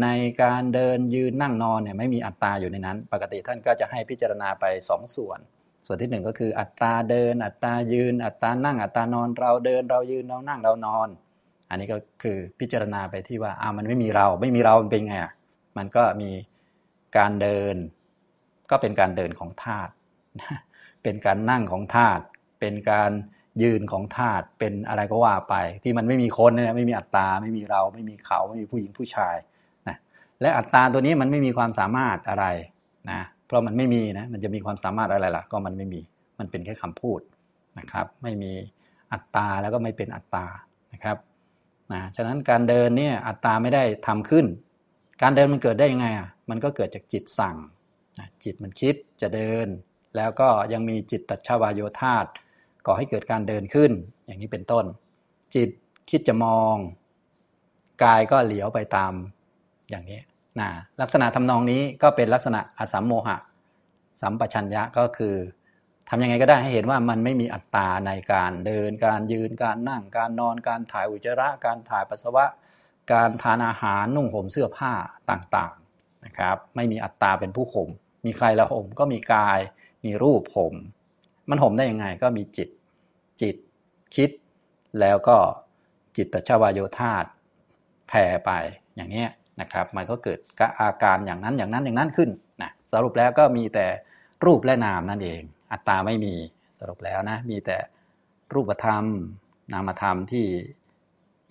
[0.01, 0.07] ใน
[0.43, 5.39] การเดินยืนนั่งนอนเนี่ยไม่มีอัตตาอยู่ในนั้น ปกติท่านก็จะให้พิจารณาไป2ส่วน
[5.85, 11.09] ส่วนที่ 1 ก็คืออัตตาเดิน อัตตายืน อัตตานั่ง อัตตานอน เราเดินเรายืนเรานั่งเรานอน
[11.69, 15.33] อันนี้ก็คือพิจารณาไปที่ว่าอ่ามันไม่มีเรา ไม่มีเรามันเป็นไงอะ
[15.77, 16.29] มันก็มี
[17.17, 17.75] การเดิน
[18.69, 19.91] ก็เป็นการเดินของธาตุ
[21.03, 22.23] เป็นการนั่งของธาตุ
[22.59, 23.11] เป็นการ
[23.63, 29.35] ยืนของธาตุเป็นอะไรก็ว่าไป ที่มันไม่มีคนเนี่ยไม่มีอัตตาไม่มีเราไม่มีเขาไม่มีผู้หญิงผู้ชาย
[30.41, 32.45] และอัตตาตัวนี้มันไม่มีความสามารถอะไร
[33.11, 36.01] นะเพราะมันไม่มีนะมันจะมีความสามารถอะไรล่ะ ก็มันไม่มี
[36.39, 37.19] มันเป็นแค่คำพูด
[37.79, 38.51] นะครับ ไม่มี
[39.11, 40.45] อัตตาแล้วก็ไม่เป็นอัตตา
[40.93, 41.17] นะครับ
[41.93, 44.45] นะฉะนั้นการเดินเนี่ยอัตตาไม่ได้ทำขึ้น
[45.21, 47.57] การเดินมันเกิดได้ยังไงอะมันก็เกิดจากจิตสั่ง
[48.43, 49.67] จิตมันคิดจะเดิน
[50.15, 52.25] แล้วก็ยังมีจิตตัชาวายโยธาต
[52.85, 53.91] ก่อให้เกิดการเดินขึ้น
[54.25, 54.85] อย่างนี้เป็นต้น
[55.55, 55.69] จิต
[56.09, 56.75] คิดจะมอง
[58.03, 59.13] กายก็เหลียวไปตาม
[59.89, 60.19] อย่างนี้
[60.59, 60.69] นะ
[61.01, 63.37] ลักษณะทำนองนี้ก็เป็นลักษณะอสัมโมหะ
[64.21, 65.35] สัมปชัญญะก็คือ
[66.09, 72.45] ทำยังไงก็ได้ให้เห็นว่ามันไม่มีอัตตาในการเดิน การยืนการนั่ง การนอน การถ่ายอุจจาระ การถ่ายปัสสาวะ
[73.11, 74.93] การทานอาหารนุ่งห่มเสื้อผ้า
[75.29, 77.89] ต่างๆนะครับไม่มีอัตตาเป็นผู้ห่ม
[78.25, 79.59] มีใครละห่มก็มีกาย
[80.05, 80.73] มีรูปห่ม
[81.49, 82.69] มันห่มได้ยังไงก็มีจิต
[83.41, 83.55] จิต
[84.15, 84.29] คิด
[84.99, 85.37] แล้วก็
[86.17, 87.15] จิตตชาวายโยธา
[88.07, 88.51] แผ่ไป
[88.95, 89.25] อย่างนี้
[89.61, 90.39] นะครับมันก็เกิด
[90.79, 92.29] อาการอย่างนั้นอย่างนั้นอย่างนั้นขึ้น
[92.61, 93.85] นะสรุปแล้วก็มีแต่
[94.45, 95.41] รูปและนามนั่นเอง
[95.71, 96.33] อัตตาไม่มี
[96.79, 97.77] สรุปแล้วนะมีแต่
[98.53, 99.03] รูปธรรม
[99.73, 100.45] นามธรรมที่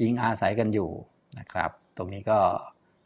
[0.02, 0.90] ยิงอาศัยกันอยู่
[1.38, 2.38] นะครับ ตรงนี้ก็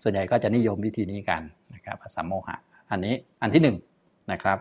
[0.02, 1.42] ส่วนใหญ่ก็จะนิยมวิธีนี้กัน
[1.74, 2.56] นะครับอสัมโมหะ
[2.90, 3.68] อันนี้อันที่1น
[4.32, 4.58] นะครับ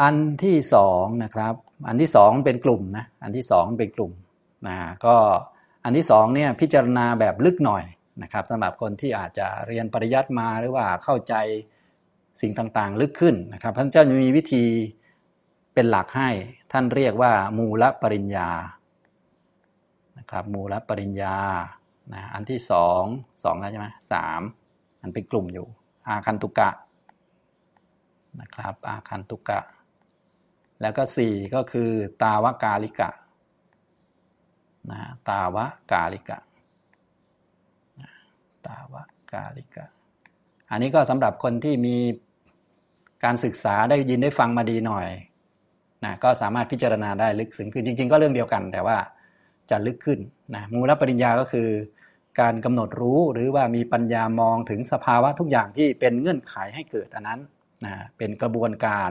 [0.00, 0.56] อันที่
[0.90, 1.54] 2นะครับ
[1.88, 4.12] อันที่2เป็นกลุ่มนะอันที่2เป็นกลุ่ม
[4.68, 5.16] นะก็
[5.84, 7.84] อันที่2เนี่ยพิจารณาแบบลึกหน่อย
[8.22, 11.34] นะครับสำหรับคนที่อาจจะเรียนปริยัติมาหรือว่าเข้าใจ
[12.40, 14.64] สิ่งต่างๆ ลึกขึ้นนะครับท่านเจ้ามีวิธี
[15.74, 16.30] เป็นหลักให้
[16.72, 18.50] ท่านเรียกว่า มูลปริญญา
[20.18, 21.36] นะครับมูลปริญญา
[22.12, 23.02] นะอันที่สอง
[23.44, 24.40] สองแล้วใช่ไหมสาม
[25.02, 25.66] อันเป็นกลุ่มอยู่
[26.08, 26.70] อาคันตุกะ
[28.40, 29.60] นะครับอาคันตุกะ
[30.80, 31.90] แล้วก็สี่ก็คือ
[32.22, 33.10] ตาวกาลิกะ
[34.90, 35.56] นะตาว
[35.92, 36.38] กาลิกะ
[38.66, 38.94] ตาว
[39.32, 39.86] กาลิกะ
[40.70, 41.96] อันนี้ก็สำหรับคนที่มี
[43.24, 45.08] การศึกษาได้ยินได้ฟังมาดีหน่อย
[46.04, 48.96] นะก็สามารถพิจารณาได้ลึกซึ้งขึ้นจริง ๆ ก็เรื่องเดียวกัน แต่ว่า
[49.70, 50.18] จะลึกขึ้น
[50.54, 51.68] นะมูลปริญญาก็คือ
[52.40, 57.40] การกำหนดรู้หรือว่ามีปัญญามองถึงสภาวะทุกอย่างที่เป็นเงื่อนไขให้เกิดอันนั้น
[57.84, 59.10] นะเป็นกระบวนการ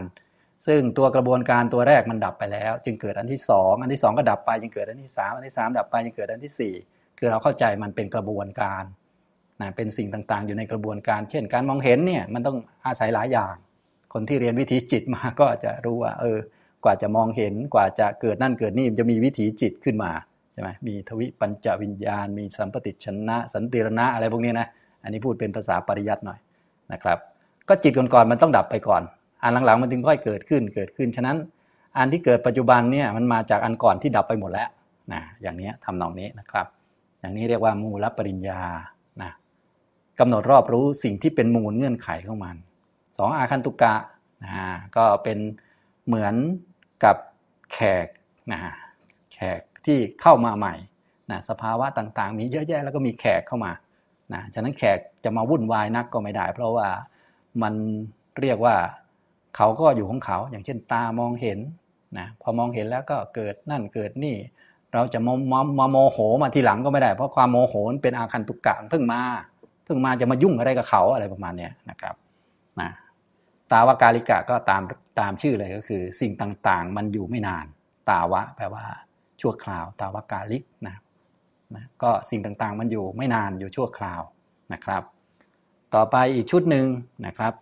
[0.67, 8.83] ซึ่งตัวกระบวนการตัวแรกมันดับไปแล้ว จึงเกิดอันที่ 2 อันที่ 2 ก็ดับไป จึงเกิดอันที่ 3 อันที่ 3 ดับไปจึงเกิดอันที่ 4 คือเราเข้าใจมันเป็นกระบวนการ
[9.61, 13.55] นะเป็นสิ่งต่างๆ อยู่ในกระบวนการ เช่น การมองเห็นเนี่ยมันต้องอาศัยหลายอย่าง
[14.13, 16.37] คนที่เรียนวิธีจิตมาก็จะรู้ว่า เออ
[16.83, 20.11] กว่าจะมองเห็นกว่าจะเกิดนั่นเกิดนี่จะมีวิถีจิตขึ้นมา
[20.53, 24.67] ใช่ไหมมีทวิปัญจวิญญาณ มีสัมปติชนะสันติรณะอะไรพวกนี้นะ
[25.03, 26.39] อันนี้พูดเป็นภาษาปริยัติหน่อย
[26.93, 27.17] นะครับ
[27.69, 29.01] ก็จิตก่อนๆมันต้องดับไปก่อน
[29.43, 31.37] อันหลังๆมันจึงค่อยเกิดขึ้นเกิดขึ้นฉะนั้น
[31.97, 34.69] อันที่เกิดปัจจุบันเนี่ยมันมาจากอันก่อนที่ดับไปหมดแล้ว
[35.13, 36.65] นะอย่างนี้ทำนองนี้นะครับ
[37.19, 38.61] อย่างนี้เรียกว่ามูลปริญญา
[40.19, 42.55] กำหนดรอบรู้สิ่งที่เป็นมูลเงื่อนไขของมัน
[43.17, 43.95] สองอาคันตุกะ
[44.43, 44.53] นะ
[44.97, 45.37] ก็เป็น
[46.07, 46.35] เหมือน
[47.03, 47.17] กับ
[47.73, 48.07] แขก
[48.51, 48.59] นะ
[49.33, 50.75] แขกที่เข้ามาใหม่
[51.31, 53.71] นะสภาวะต่างๆ มีเยอะแยะแล้วก็มีแขกเข้ามา
[54.33, 56.87] นะฉะนั้นแขกจะมาวุ่นวายนักก็ไม่ได้ เพราะว่า
[57.61, 57.73] มัน
[58.41, 58.75] เรียกว่า
[59.55, 61.59] เขาก็อยู่ของเขาอย่างเช่นตามองเห็น
[62.17, 64.35] นะพอมองเห็นแล้วก็เกิดนั่นเกิดนี่
[64.93, 69.21] เราจะมามามาโมโหมาทีหลังก็ไม่ได้ เพราะความโมโหเป็นอาคันตุกกะเพิ่งมา
[69.87, 72.15] เพิ่งมาจะมายุ่งอะไรกับเขาอะไรประมาณนี้นะครับ
[72.81, 72.89] นะ
[73.71, 74.81] ตาวกาลิกะก็ตาม
[75.19, 77.65] ตามชื่อเลยก็คือ สิ่งต่างๆ มันอยู่ไม่นาน
[78.09, 78.85] ตาวะ แปลว่า
[79.41, 80.95] ชั่วคราว ตาวกาลิกนะ
[81.75, 84.21] นะก็สิ่งต่างๆ มันอยู่ไม่นานอยู่ชั่วคราว
[84.73, 85.03] นะครับ
[85.95, 86.85] ต่อไปอีกชุดหนึ่ง
[87.25, 87.53] นะครับ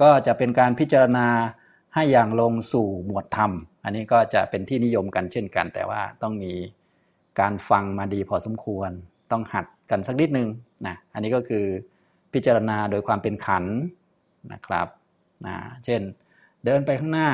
[0.00, 1.28] ก็จะเป็นการพิจารณา
[1.94, 3.52] ให้อย่างลงสู่หมวดธรรม
[3.84, 6.52] อันนี้ก็จะเป็นที่นิยมกันเช่นกัน แต่ว่าต้องมี
[7.40, 8.90] การฟังมาดีพอสมควร
[9.32, 10.48] ต้องหัดกันสักนิดนึง
[10.86, 11.64] นะอันนี้ก็คือ
[12.32, 13.64] พิจารณาโดยความเป็นขัน
[14.52, 14.88] นะครับ
[15.46, 16.00] นะเช่น
[16.64, 17.30] เดินไปข้างหน้า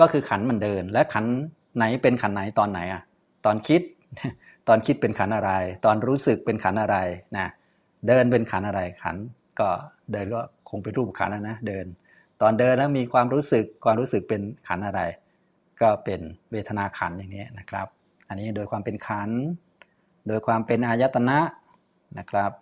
[0.00, 1.24] ก็คือขันมันเดิน และขัน
[1.76, 3.02] ไหนเป็นขันไหนตอนไหนอะ
[3.44, 3.82] ตอนคิด
[4.68, 5.52] ตอนคิดเป็นขันอะไร
[5.84, 6.96] ตอนรู้สึกเป็นขันอะไร
[7.36, 7.46] นะ
[8.08, 9.16] เดินเป็นขันอะไรขัน
[9.60, 9.68] ก็
[10.12, 11.86] เดินก็คงเป็นรูปขันนะนะเดิน
[12.42, 15.00] ตอนเดินแล้วมีความรู้สึกความรู้สึกเป็นขันอะไร
[15.80, 16.20] ก็เป็น
[16.52, 17.86] เวทนาขันอย่างนี้นะครับ
[18.28, 19.30] อันนี้โดยความเป็นขัน
[20.26, 21.38] โดยความเป็นอายตนะ
[22.18, 22.52] นะครับ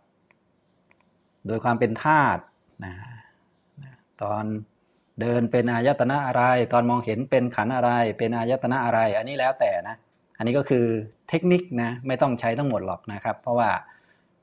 [1.47, 2.43] โดยความเป็นธาตุ
[2.85, 2.93] นะ
[4.23, 4.45] ตอน
[5.21, 6.43] เดินเป็นอายตนะอะไร
[6.73, 9.97] ตอนมองเห็นเป็นขันอะไร เป็นอายตนะอะไร อันนี้แล้วแต่นะ
[10.39, 10.85] อันนี้ก็คือ
[11.29, 13.71] เทคนิคนะไม่ต้องใช้ทั้งหมดหรอกนะครับ เพราะว่า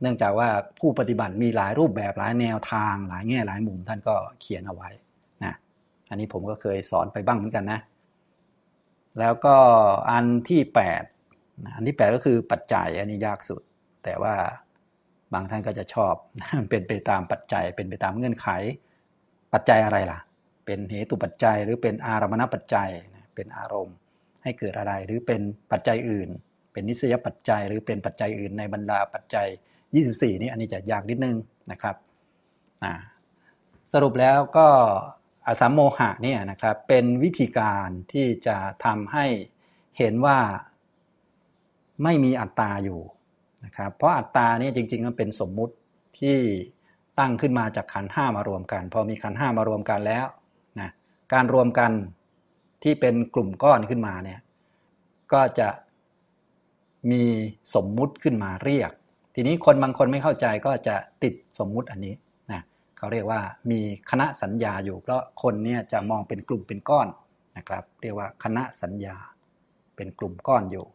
[0.02, 0.50] เนื่องจากว่า
[0.80, 4.90] ผู้ปฏิบัติมีหลายรูปแบบหลายแนวทาง หลายแง่หลายมุมท่านก็เขียนเอาไว้
[5.44, 5.54] นะ
[6.10, 7.80] อันนี้ผมก็เคยสอนไปบ้างเหมือนกันนะ
[9.20, 9.56] แล้วก็
[10.12, 10.62] อันที่
[10.94, 11.17] 8
[11.76, 13.62] อันที่8ก็คือปัจจัยอันนี้ยากสุด
[14.04, 14.36] แต่ว่า
[15.34, 16.14] บางท่านก็จะชอบ
[16.70, 18.48] เป็นไปตามปัจจัย เป็นไปตามเงื่อนไข
[19.54, 20.20] ปัจจัยอะไรล่ะ
[20.66, 22.90] เป็นเหตุปัจจัย หรือเป็นอารมณปัจจัย
[23.36, 23.96] เป็นอารมณ์
[24.44, 25.42] ให้เกิดอะไร หรือเป็น
[25.72, 26.30] ปัจจัยอื่น
[26.72, 29.48] เป็นนิสยปัจจัย หรือเป็นปัจจัยอื่นในบรรดาปัจจัย
[29.94, 31.36] 24 นี่อันนี้จะยากนิดนึง
[31.72, 31.96] นะครับ
[33.94, 34.68] สรุปแล้วก็
[35.48, 39.26] อสัมโมหะเนี่ยนะครับเป็นวิธีการที่จะทำให้
[39.98, 40.40] เห็นว่า
[42.04, 43.00] ไม่มีอัตตาอยู่
[43.66, 45.74] นะครับเพราะอัตตาเนี่ยจริงๆมันเป็นสมมุติ
[46.20, 46.38] ที่
[47.20, 50.26] ตั้งขึ้นมาจากขันห้ามารวมกัน พอมีขันห้ามารวมกันแล้ว
[50.80, 50.90] นะ
[51.34, 51.92] การรวมกัน
[52.84, 54.40] ที่เป็นกลุ่มก้อนขึ้นมาเนี่ย
[55.34, 55.70] ก็จะ
[57.12, 57.24] มี
[57.76, 58.92] สมมุติขึ้นมาเรียก
[59.36, 62.14] ทีนี้คนบางคนไม่เข้าใจก็จะติดสมมุติอันนี้
[62.52, 62.62] นะ
[62.98, 63.42] เขาเรียกว่า
[63.72, 63.80] มี
[64.10, 67.08] คณะสัญญาอยู่ เพราะคนเนี่ยจะมองเป็นกลุ่มเป็นก้อน
[67.58, 69.18] นะครับ เรียกว่าคณะสัญญา
[69.96, 70.86] เป็นกลุ่มก้อนอยู่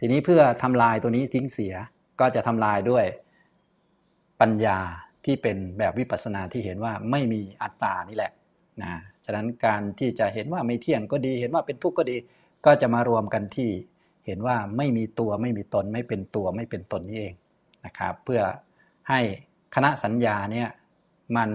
[0.00, 1.74] ทีนี้เพื่อทำลายตัวนี้ทิ้งเสีย
[2.20, 3.04] ก็จะทำลายด้วย
[4.40, 4.78] ปัญญา
[5.24, 8.32] ที่เป็นแบบวิปัสสนาที่เห็นว่าไม่มีอัตตานี่แหละ
[8.82, 8.92] นะ
[9.24, 12.16] ฉะนั้นการที่จะเห็นว่าไม่เที่ยงก็ดี เห็นว่าเป็นทุกข์ก็ดี
[12.66, 13.70] ก็จะมารวมกันที่
[14.26, 17.34] เห็นว่าไม่มีตัวไม่มีตน ไม่เป็นตัวไม่เป็นตนนี่เอง
[17.84, 18.40] นะครับ เพื่อ
[19.08, 19.20] ให้
[19.74, 20.68] คณะสัญญาเนี่ย
[21.36, 21.50] มัน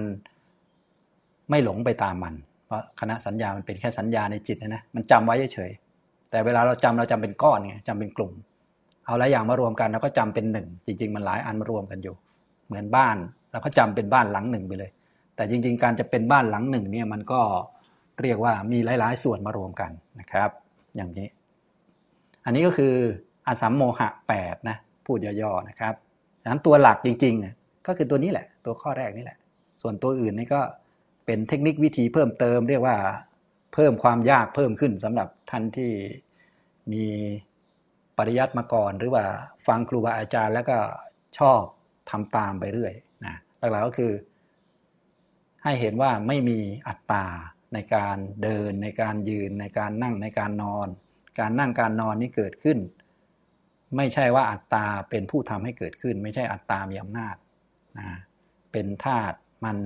[1.50, 2.36] ไม่หลงไปตามมัน
[2.66, 5.72] เพราะคณะสัญญามันเป็นแค่สัญญาในจิตนะนะมันจำไว้เฉย
[6.36, 8.32] แต่เวลาเราจำเราจำเป็นก้อนไงจำเป็นกลุ่ม
[9.06, 12.16] เอาหลายอย่างมารวมกันแล้วก็จำเป็นหนึ่งจริง ๆ มันหลายอันมารวมกันอยู่
[12.68, 13.18] เหมือนบ้าน
[13.52, 14.92] เราก็จำเป็นบ้านหลังหนึ่งไปเลย
[15.36, 17.42] แต่จริง ๆ การจะเป็นบ้านหลังหนึ่งเนี่ยมันก็
[18.22, 20.50] เรียกว่ามีหลาย ๆ ส่วนมารวมกันนะครับ
[20.96, 21.28] อย่างนี้
[22.46, 22.94] อันนี้ก็คือ
[23.48, 24.10] อาสัมโมหะ
[24.40, 25.94] 8นะพูดย่อๆนะครับ
[26.42, 29.38] ดังนั้นตัวหลักจริงๆก็คือตัวนี้แหละ ตัวข้อแรกนี่แหละ
[29.82, 30.62] ส่วนตัวอื่นนี่ก็
[31.26, 32.98] เป็นเทคนิควิธีเพิ่มเติม เรียกว่า
[33.74, 35.92] เพิ่มความยากเพิ่มขึ้นสำหรับท่านที่
[36.92, 37.06] มี
[38.18, 39.26] ปริยัติมาก่อน หรือว่า
[39.68, 40.78] ฟังครูบาอาจารย์ แล้วก็
[41.38, 41.62] ชอบ
[42.10, 42.94] ทำตามไปเรื่อย
[43.26, 44.14] นะหลักๆก็คือ
[45.64, 47.26] ให้เห็นว่าไม่มีอัตตา
[47.74, 50.88] ในการเดิน ในการยืน ในการนั่งในการนอน
[51.40, 52.78] การนั่งการนอนนี่เกิดขึ้น
[53.96, 57.36] ไม่ใช่ว่าอัตตาเป็นผู้ทำให้เกิดขึ้น ไม่ใช่อัตตามีอำนาจ
[57.98, 58.08] นะ
[58.72, 59.78] เป็นธาตุมัน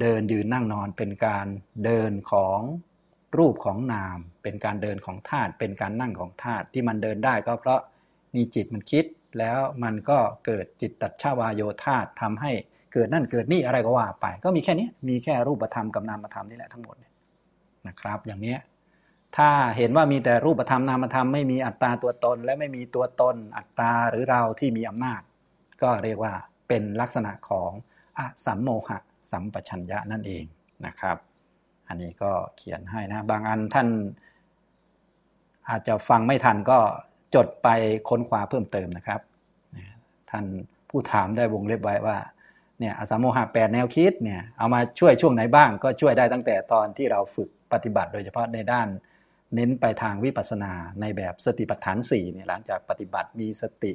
[0.00, 1.46] เดินยืนนั่งนอนเป็นการ
[1.84, 2.60] เดินของ
[3.38, 7.80] รูปของนาม เป็นการเดินของธาตุเป็นการนั่งของธาตุที่มันเดินได้ก็เพราะ
[8.34, 9.04] มีจิตมันคิด
[9.38, 12.52] แล้วมันก็เกิดจิตตัดชาวาโยธาตุทำให้
[12.92, 16.96] เกิดนั่นเกิดนี่อะไรก็ว่าไป ก็มีแค่นี้มีแค่รูปธรรมกับนามธรรมนี่แหละทั้งหมด
[17.88, 18.56] นะครับ อย่างนี้
[19.36, 25.22] ถ้าเห็นว่ามีแต่รูปธรรมนามธรรมไม่มีอัตตาตัวตน และไม่มีตัวตนอัตตาหรือเราที่มีอำนาจ
[25.82, 26.32] ก็เรียกว่า
[26.68, 27.70] เป็นลักษณะของ
[28.18, 28.98] อสัมโมหะ
[29.32, 30.44] สัมปชัญญะนั่นเอง
[30.86, 31.16] นะครับ
[31.92, 33.88] อันนี้ก็เขียนให้นะ บางอันท่าน
[35.68, 36.78] อาจจะฟังไม่ทันก็
[37.34, 37.68] จดไป
[38.08, 39.20] ค้นคว้าเพิ่มเติมนะครับ
[40.30, 40.44] ท่าน
[40.90, 42.16] ผู้ถามได้วงเล็บไว้ว่า
[42.78, 48.88] เนี่ยอสัมโมหะแปดแนวคิดเนี่ยเอามาช่วยช่วงไหนบ้าง ก็ช่วยได้ตั้งแต่ตอนที่เราฝึกปฏิบัติ โดยเฉพาะในด้าน
[49.54, 53.92] เน้นไปทางวิปัสสนาในแบบสติปัฏฐาน4เนี่ยหลังจากปฏิบัติมีสติ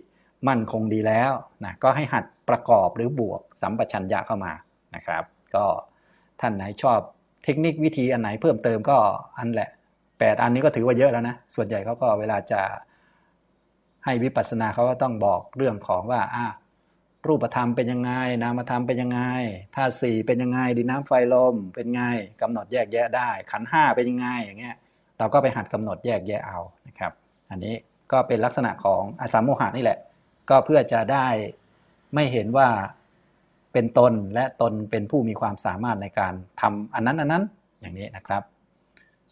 [0.48, 1.32] มั่นคงดีแล้ว
[1.66, 4.54] นะก็ให้หัดประกอบหรือบวกสัมปชัญญะเข้ามา
[4.96, 5.24] นะครับ
[5.56, 5.66] ก็
[6.42, 7.00] ท่านไหนชอบ
[7.44, 8.98] เทคนิควิธีอันไหนเพิ่มเติมก็
[9.38, 9.70] อันแหละ
[10.20, 12.62] แปดอันนี้ก็ถือว่าเยอะแล้วนะ ส่วนใหญ่เขาก็เวลาจะ
[14.06, 16.46] ให้วิปัสสนาเขาก็ต้องบอกเรื่องของว่าอ่า
[17.28, 18.12] รูปธรรมเป็นยังไง
[18.44, 19.22] นามธรรมเป็นยังไง
[19.76, 22.04] ธาตุสี่เป็นยังไง ดินน้ำไฟลม เป็นไง
[22.42, 24.76] กำหนดแยกแยะได้ ขันห้าเป็นยังไงอย่างเงี้ย
[25.18, 27.12] เราก็ไปหัดกำหนดแยกแยะเอานะครับ
[27.50, 27.76] อันนี้
[28.12, 30.00] ก็เป็นลักษณะของอสัมโมหะนี่แหละ
[30.50, 31.28] ก็เพื่อจะได้
[32.14, 32.68] ไม่เห็นว่า
[33.74, 37.44] เป็นตนและตนเป็นผู้มีความสามารถในการทำอันนั้นอันนั้น
[37.82, 38.44] อย่างนี้นะครับ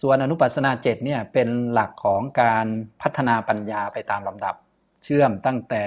[0.02, 2.66] ส่วนอนุปัสนาเจ็ดเนี่ยเป็นหลักของการ
[3.02, 4.56] พัฒนาปัญญาไปตามลำดับ
[5.04, 5.84] เชื่อมตั้งแต่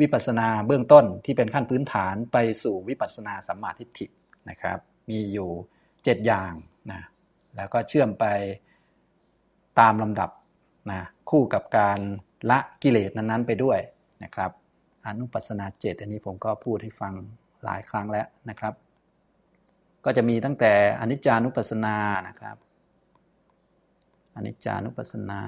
[0.00, 4.06] วิปัสนาเบื้องต้นที่เป็นขั้นพื้นฐานไปสู่วิปัสนาสัมมาทิฏฐิ
[4.50, 4.78] นะครับ
[5.10, 5.50] มีอยู่
[5.88, 6.52] 7 อย่าง
[6.90, 7.02] นะ
[7.56, 8.26] แล้วก็เชื่อมไป
[9.80, 10.30] ตามลำดับ
[10.90, 11.00] นะ
[11.30, 11.98] คู่กับการ
[12.50, 13.78] ละกิเลสนั้นๆไปด้วย
[14.22, 14.50] นะครับ
[15.06, 17.14] อนุปัสนาเจอันนี้ผมก็พูดให้ฟัง
[17.64, 18.74] หลายครั้งแล้วนะครับ
[20.04, 21.96] ก็จะมีตั้งแต่อนิจจานุปัสสนา
[22.28, 22.56] นะครับ
[24.36, 25.40] อนิจจานุปัสสนา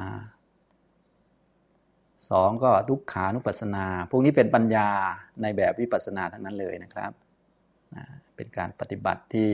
[2.31, 4.89] สองก็ทุกขานุปัสสนา พวกนี้เป็นปัญญา
[5.43, 7.13] ในแบบวิปัสสนาทั้งนั้นเลยนะครับ
[8.37, 9.51] เป็นการปฏิบัติที่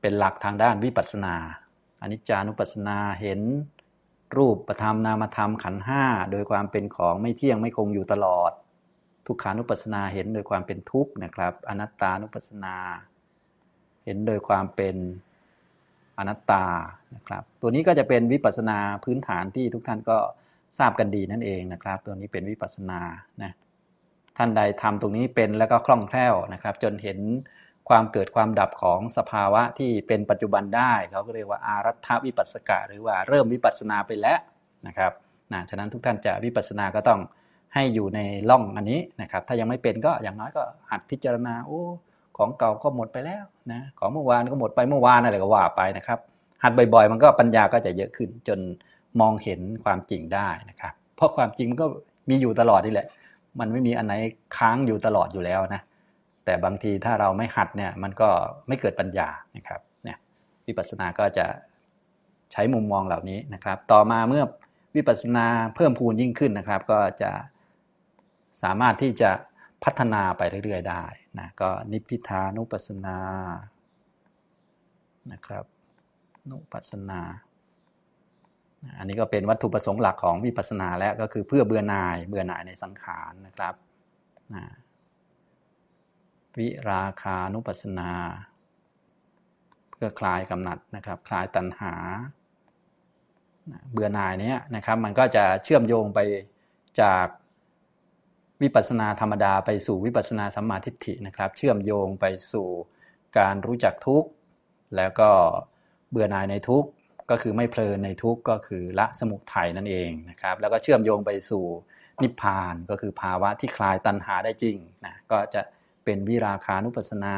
[0.00, 1.34] เป็นหลักทางด้านวิปัสสนา
[2.02, 3.40] อนิจจานุปัสสนาเห็น
[4.36, 8.52] รูปประธรรมนามธรรมขันห้าโดยความเป็นของไม่เที่ยงไม่คงอยู่ตลอด
[9.26, 12.76] ทุกขานุปัสสนาเห็นโดยความเป็นทุกข์นะครับ อนัตตานุปัสสนา
[14.04, 14.96] เห็นโดยความเป็น
[16.18, 16.64] อนัตตา
[17.16, 20.18] นะครับ ตัวนี้ก็จะเป็นวิปัสสนาพื้นฐานที่ทุกท่านก็
[20.78, 23.00] ทราบกันดีนั่นเองนะครับ ตัวนี้เป็นวิปัสสนา
[23.42, 23.52] นะ
[24.36, 27.18] ท่านใดทำตรงนี้เป็นแล้วก็คล่องแคล่วนะครับ จนเห็น
[27.88, 34.38] ความเกิดความดับของสภาวะที่เป็นปัจจุบันได้เขาก็เรียกว่าอารัฐวิปัสสกะ หรือว่าเริ่มวิปัสสนาไปแล้ว
[34.86, 35.12] นะครับ
[35.52, 37.20] นะฉะนั้นทุกท่านจะวิปัสสนาก็ต้อง
[37.74, 38.20] ให้อยู่ใน
[38.50, 41.82] ล่องอันนี้นะครับ ถ้ายังไม่เป็นก็อย่างน้อยก็หัดพิจารณาโอ้
[42.36, 46.18] ของเก่าก็หมดไปแล้วนะของเมื่อวานก็หมดไปเมื่อวานอะไรก็ว่าไปนะครับ
[46.62, 48.58] หัดบ่อยๆ มันก็ปัญญาก็จะเยอะขึ้น จน
[49.20, 51.86] มองเห็นความจริงได้นะครับ เพราะความจริงมันก็
[52.30, 53.06] มีอยู่ตลอดนี่แหละ
[53.60, 54.14] มันไม่มีอันไหน
[54.56, 55.82] ค้างอยู่ตลอดอยู่แล้วนะ
[56.44, 58.28] แต่บางทีถ้าเราไม่หัดเนี่ยมันก็
[58.68, 60.18] ไม่เกิดปัญญานะครับเนี่ย
[60.66, 61.46] วิปัสสนาก็จะ
[62.52, 64.44] ใช้มุมมองเหล่านี้นะครับ ต่อมาเมื่อ
[64.96, 67.30] วิปัสสนาเพิ่มพูนยิ่งขึ้นนะครับ ก็จะ
[68.62, 69.30] สามารถที่จะ
[69.84, 71.04] พัฒนาไปเรื่อยๆได้
[71.38, 73.18] นะก็นิพพิทานุปัสสนา
[75.32, 75.64] นะครับ
[76.50, 77.20] นุปัสสนา
[78.98, 83.74] อันนี้ก็เป็นวัตถุประสงค์หลักของวิปัสสนาแล้วก็คือเพื่อเบื่อหน่ายเบื่อหน่ายในสังขารนะครับ
[84.54, 84.64] นะ
[86.58, 88.10] วิราคานุปัสสนา
[89.90, 91.94] เพื่อคลายกำหนัดนะครับ คลายตัณหา
[93.92, 96.20] เบื่อหน่ายนี้นะครับ มันก็จะเชื่อมโยงไป
[97.00, 97.26] จาก
[98.64, 102.68] วิปัสนาธรรมดาไปสู่วิปัสสนาสัมมาทิฏฐินะครับ เชื่อมโยงไปสู่
[103.38, 104.28] การรู้จักทุกข์
[104.96, 105.30] แล้วก็
[106.10, 106.88] เบื่อหน่ายในทุกข์
[107.30, 111.64] ก็คือไม่เพลินในทุกข์ก็คือละสมุทัยนั่นเองนะครับ แล้วก็เชื่อมโยงไปสู่
[112.22, 115.62] นิพพานก็คือภาวะที่คลายตัณหาได้จริงนะก็จะ
[116.04, 117.36] เป็นวิราคานุปัสนา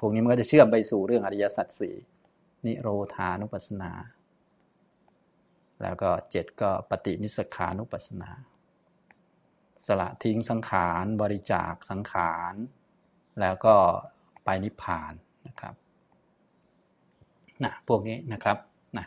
[0.00, 1.94] พวกนี้มันก็จะเชื่อมไปสู่เรื่องอริยสัจสี่
[2.66, 3.92] นิโรธานุปัสนา
[5.82, 8.30] แล้วก็เจ็ดก็ปฏินิสขานุปัสนา
[9.86, 12.54] สละทิ้งสังขารบริจาคสังขาร
[13.40, 13.74] แล้วก็
[14.44, 15.12] ไปนิพพาน
[15.46, 15.74] นะครับ
[17.64, 18.58] นะพวกนี้นะครับ
[18.96, 19.06] นะ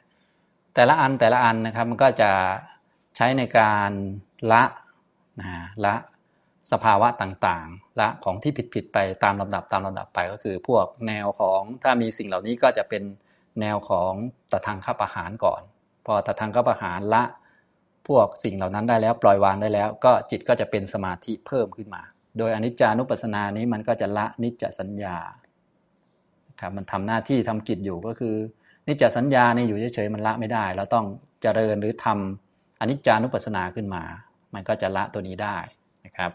[0.74, 2.32] แต่ละอันแต่ละอันนะครับมันก็จะ
[3.16, 3.92] ใช้ในการ
[4.52, 4.64] ละ
[5.42, 5.50] นะ
[5.86, 5.96] ละ
[6.72, 13.04] สภาวะต่างๆ ละของที่ผิดๆไปตามลำดับตามลำดับไปก็คือ พวกแนวของถ้ามีสิ่งเหล่านี้ก็จะเป็น
[13.62, 14.14] แนวของ
[14.52, 15.62] ตะทางข้าประหารก่อน
[16.06, 17.24] พอตะทางข้าประหารละ
[18.08, 22.02] พวกสิ่งเหล่านั้นได้แล้วปล่อยวางได้แล้ว ก็จิตก็จะเป็นสมาธิเพิ่มขึ้นมา
[22.38, 25.16] โดยอนิจจานุปัสสนานี้มันก็จะละนิจจสัญญา
[26.60, 28.36] ครับมันทำหน้าที่ทำกิจอยู่ก็คือ
[28.88, 31.06] นิจจสัญญาเนี่ยอยู่เฉยๆมันละไม่ได้ เราต้อง
[31.42, 34.04] เจริญหรือทำอนิจจานุปัสสนาขึ้นมา
[34.54, 35.58] มันก็จะละตัวนี้ได้
[36.06, 36.32] นะครับ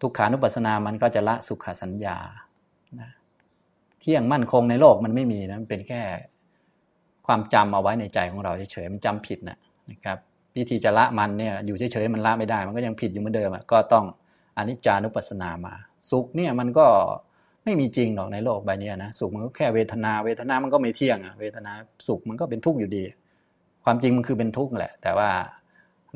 [0.00, 2.16] ทุกขานุปัสสนามันก็จะละสุขสัญญา
[3.00, 3.10] นะ
[4.00, 6.02] เที่ยงมั่นคงในโลกมันไม่มีนะมันเป็นแค่
[7.26, 9.58] ความจำเอาไว้ในใจของเราเฉยๆมันจำผิดนะ
[9.90, 10.18] นะครับ
[10.56, 14.04] วิธีจะละมันเนี่ยอยู่เฉยๆมันละไม่ได้ มันก็ยังผิดอยู่เหมือนเดิมก็ต้อง
[14.56, 15.74] อนิจจานุปัสสนามา
[16.10, 16.86] สุขเนี่ยมันก็
[17.64, 21.72] ไม่มีจริงหรอกในโลกใบนี้นะสุขมันก็แค่เวทนา เวทนามันก็ไม่เที่ยงอะเวทนา
[22.08, 23.04] สุขมันก็เป็นทุกข์อยู่ดี
[23.84, 25.30] ความจริงมันคือเป็นทุกข์แหละ แต่ว่า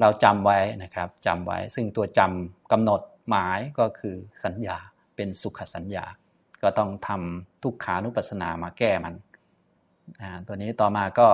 [0.00, 4.14] เราจำไว้นะครับจำไว้ซึ่งตัวจำกำหนดหมายก็คือ
[4.44, 4.76] สัญญา
[5.16, 6.04] เป็นสุขสัญญา
[6.62, 9.14] ก็ต้องทำทุกขานุปัสสนามาแก้มัน
[10.46, 11.28] ตัวนี้ต่อมาก็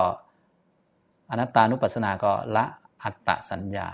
[1.30, 2.64] อนัตตานุปัสสนาก็ละ
[3.04, 3.88] อัตตสัญญา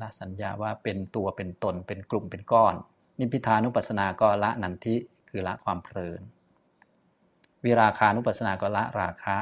[0.00, 2.74] ละสัญญาว่าเป็นตัวเป็นตนเป็นกลุ่มเป็นก้อน
[3.18, 4.96] นิพพิทานุปัสสนาก็ละนันทิ
[5.28, 6.20] คือละความเพลิน
[7.64, 9.38] วิราคานุปัสสนาก็ละราคะ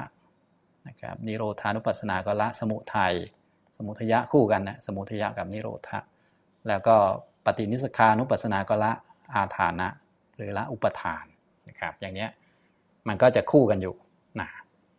[0.88, 3.14] นะครับนิโรธานุปัสสนาก็ละสมุทัย
[3.76, 5.98] สมุทยะคู่กันนะสมุทยะกับนิโรธะ
[6.68, 6.96] แล้วก็
[7.44, 8.92] ปฏินิสคานุปัสสนาก็ละ
[9.34, 9.88] อาฐานะ
[10.36, 11.24] หรือละอุปทาน
[11.68, 12.26] นะครับอย่างนี้
[13.08, 13.94] มันก็จะคู่กันอยู่
[14.40, 14.48] นะ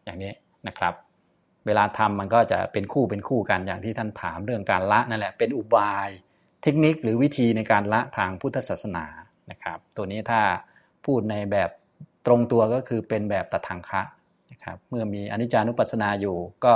[0.05, 0.33] อย่างนี้
[0.67, 0.93] นะครับ
[1.65, 6.09] เวลาทำมันก็จะเป็นคู่เป็นคู่กันอย่างที่ท่านถามเรื่องการละนั่นแหละเป็นอุบาย
[6.63, 9.05] เทคนิคหรือวิธีในการละทางพุทธศาสนา
[9.51, 10.41] นะครับ ตัวนี้ถ้า
[11.05, 11.69] พูดในแบบ
[12.25, 14.01] ตรงตัวก็คือเป็นแบบตัดทังคะ
[14.51, 16.73] นะครับเมื่อมีอนิจจานุปัสสนาอยู่ก็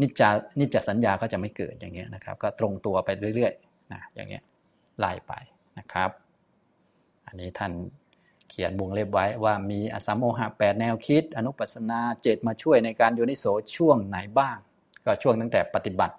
[0.00, 0.28] นิจจา
[0.60, 4.42] นิจจสัญญาก็จะไม่เกิดอย่างเงี้ยนะครับ ก็ตรงตัวไปเรื่อยๆนะอย่างเงี้ย
[4.98, 5.32] ไล่ไป
[5.78, 6.10] นะครับ
[7.26, 7.72] อันนี้ท่าน
[8.50, 13.44] เขียนวงเล็บไว้ว่ามีอสัมโมหะแปดแนวคิด อนุปัสนาเจตมาช่วยในการโยนิโส
[13.76, 14.56] ช่วงไหนบ้าง
[15.04, 16.14] ก็ช่วงตั้งแต่ปฏิบัติ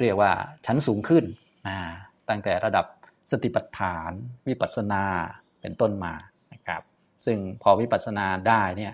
[0.00, 0.32] เรียกว่า
[0.66, 1.24] ชั้นสูงขึ้น
[2.28, 2.86] ตั้งแต่ระดับ
[3.30, 4.10] สติปัฏฐาน
[4.48, 5.02] วิปัสนา
[5.60, 6.14] เป็นต้นมา
[6.52, 6.82] นะครับ
[7.24, 8.92] ซึ่งพอวิปัสนาได้เนี่ย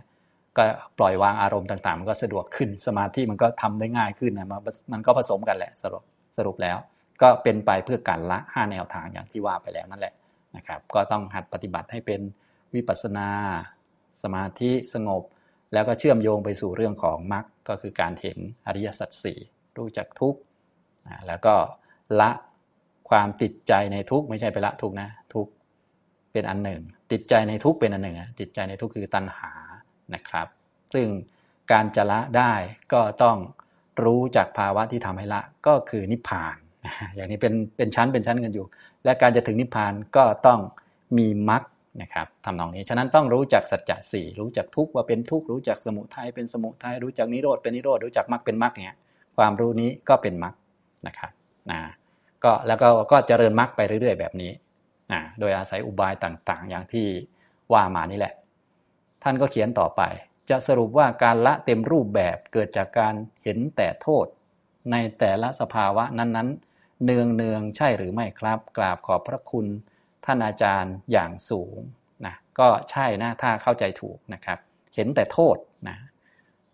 [0.56, 0.64] ก็
[0.98, 4.48] ปล่อยวางอารมณ์ต่างๆ มันก็สะดวกขึ้นสมาธิมันก็ทำได้ง่ายขึ้นนะ
[4.92, 6.02] มันก็ผสมกันแหละสรุป
[6.36, 6.76] สรุปแล้ว
[7.22, 10.14] ก็เป็นไปเพื่อการละห้าแนวทางอย่างที่ว่าไปแล้วนั่นแหละ
[10.56, 12.20] นะครับก็ต้องหัดปฏิบัติให้เป็น
[12.74, 13.28] วิปัสนา
[14.22, 15.22] สมาธิสงบ
[15.72, 19.38] แล้วก็เชื่อมโยงไปสู่เรื่องของมรรคก็คือการเห็นอริยสัจสี่
[19.78, 20.40] รู้จักทุกข์
[21.26, 21.54] แล้วก็
[22.20, 22.30] ละ
[23.10, 25.50] ความติดใจในทุกข์ไม่ใช่ไปละทุกข์นะทุกข์
[26.32, 26.82] เป็นอันหนึ่ง
[27.12, 29.52] ติดใจในทุกข์เป็นอันหนึ่งติดใจในทุกข์คือตัณหา
[30.14, 30.46] นะครับ
[30.94, 31.06] ซึ่ง
[31.72, 32.52] การจะละได้
[32.92, 33.36] ก็ต้อง
[34.04, 36.56] รู้จากภาวะที่ทำให้ละก็คือนิพพาน
[37.14, 38.66] อย่างนี้เป็นเป็นชั้นเป็นชั้นกันอยู่
[39.04, 40.60] และการจะถึงนิพพานก็ต้อง
[41.18, 41.62] มีมรรค
[42.02, 48.96] นะครับทำนองนี้ ฉะนั้นต้องรู้จักสัจจะสี่รู้จักทุกว่าเป็นทุกรู้จักสมุทัยเป็นสมุทัยรู้จักนิโรธเป็นนิโรธรู้จักมรรคเป็นมรรคเนี่ย
[49.36, 50.54] ความรู้นี้ก็เป็นมรรค
[51.06, 51.32] นะครับ
[51.70, 51.80] นะ
[52.44, 54.52] ก็แล้วก็ก็เจริญมรรคไปเรื่อย ๆ แบบนี้
[55.12, 57.06] นะโดยอาศัยอุบายต่างๆ อย่างที่
[57.72, 58.34] ว่ามานี่แหละ
[59.22, 60.02] ท่านก็เขียนต่อไป
[60.50, 63.14] จะสรุปว่าการละเต็มรูปแบบเกิดจากการ
[63.44, 64.26] เห็นแต่โทษ
[64.90, 66.69] ในแต่ละสภาวะนั้นๆ
[67.04, 69.66] เนืองเนืองใช่หรือไม่ครับ กราบขอบพระคุณ
[70.24, 71.78] ท่านอาจารย์อย่างสูง
[72.26, 74.58] นะก็ใช่นะถ้าเข้าใจถูกนะครับ
[74.94, 75.56] เห็นแต่โทษ
[75.88, 75.96] นะ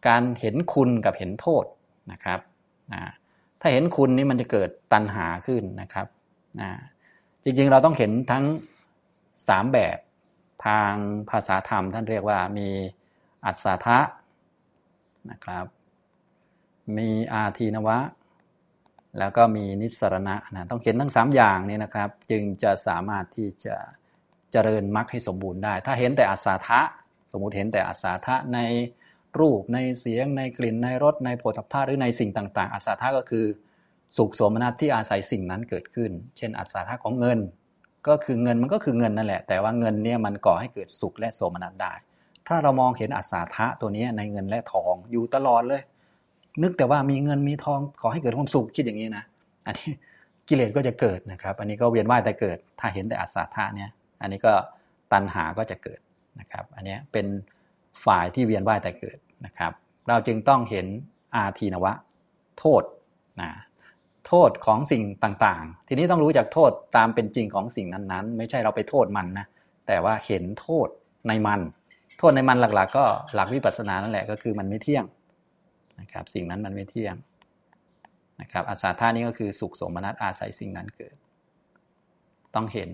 [0.07, 1.65] การเห็นคุณกับเห็นโทษ
[2.13, 2.41] นะครับ
[2.95, 3.03] นะ
[3.61, 6.07] ถ้าเห็นคุณนี่มันจะเกิดตัณหาขึ้นนะครับ
[6.61, 6.71] นะ
[7.43, 8.45] จริงๆเราต้องเห็นทั้ง
[9.49, 9.99] สามแบบ
[10.67, 10.93] ทาง
[11.31, 12.69] ภาษาธรรมท่านเรียกว่ามี
[13.45, 13.99] อัศทะ
[15.31, 15.67] นะครับ
[16.99, 17.99] มีอาทีนวะ
[19.19, 23.77] แล้วก็มีนิสรณะนะต้องเห็นทั้ง 3 อย่างนี้นะครับ จึงจะสามารถที่จะ
[24.53, 26.81] เจริญมรรคให้สมบูรณ์ได้ ถ้าเห็นแต่อัศทะ
[27.33, 28.59] สมมุติเห็นแต่อัศทะใน
[29.41, 33.47] รูปในเสียง ในกลิ่นในรสในโผฏฐัพพะหรือในสิ่งต่างๆอัศทะก็คือ
[34.17, 37.39] สุขสมนัตที่อาศัยสิ่งนั้นเกิดขึ้น เช่นอัศทะของเงิน
[38.09, 41.93] ก็คือเงินมันก็คือเงินนั่นแหละ แต่ว่าเงินเนี่ยมันก่อให้เกิดสุขและโสมนัสได้
[42.49, 45.83] ถ้าเรามองเห็นอัศทะตัวนี้ในเงินและทองอยู่ตลอดเลย
[46.63, 49.25] นึกแต่ว่ามีเงินมีทองขอให้เกิดความสุขคิดอย่างนี้นะ
[49.67, 49.91] อันนี้
[50.49, 53.91] กิเลสก็จะเกิดนะครับ อันนี้ก็เวียนว่ายแต่เกิด ถ้าเห็นแต่อาสาเนี่ย
[54.21, 54.53] อันนี้ก็
[55.13, 56.01] ตัณหาก็จะเกิด
[56.41, 57.27] นะครับ อันนี้เป็น
[58.05, 59.73] ฝ่ายที่เวียนว่ายแต่เกิดนะครับ
[60.09, 60.87] เราจึงต้องเห็น
[61.37, 61.93] อาทีนวะ
[62.59, 62.83] โทษ
[63.41, 63.51] นะ
[64.27, 69.47] โทษของสิ่งต่างๆ ทีนี้ต้องรู้จักโทษตามเป็นจริงของสิ่งนั้นๆ ไม่ใช่เราไปโทษมันนะ
[69.87, 70.89] แต่ว่าเห็นโทษ
[71.29, 71.61] ในมัน
[72.19, 73.05] โทษในมันหลักๆ ก็
[73.35, 75.05] หลักวิปัสสนานั่นแหละก็คือมันไม่เที่ยง
[76.01, 77.17] นะครับสิ่งนั้นมันไม่เที่ยง
[78.41, 81.15] นะครับอาสาท่านี้ก็คือสุขสมนัตอาศัยสิ่งนั้นเกิด
[82.55, 82.91] ต้องเห็น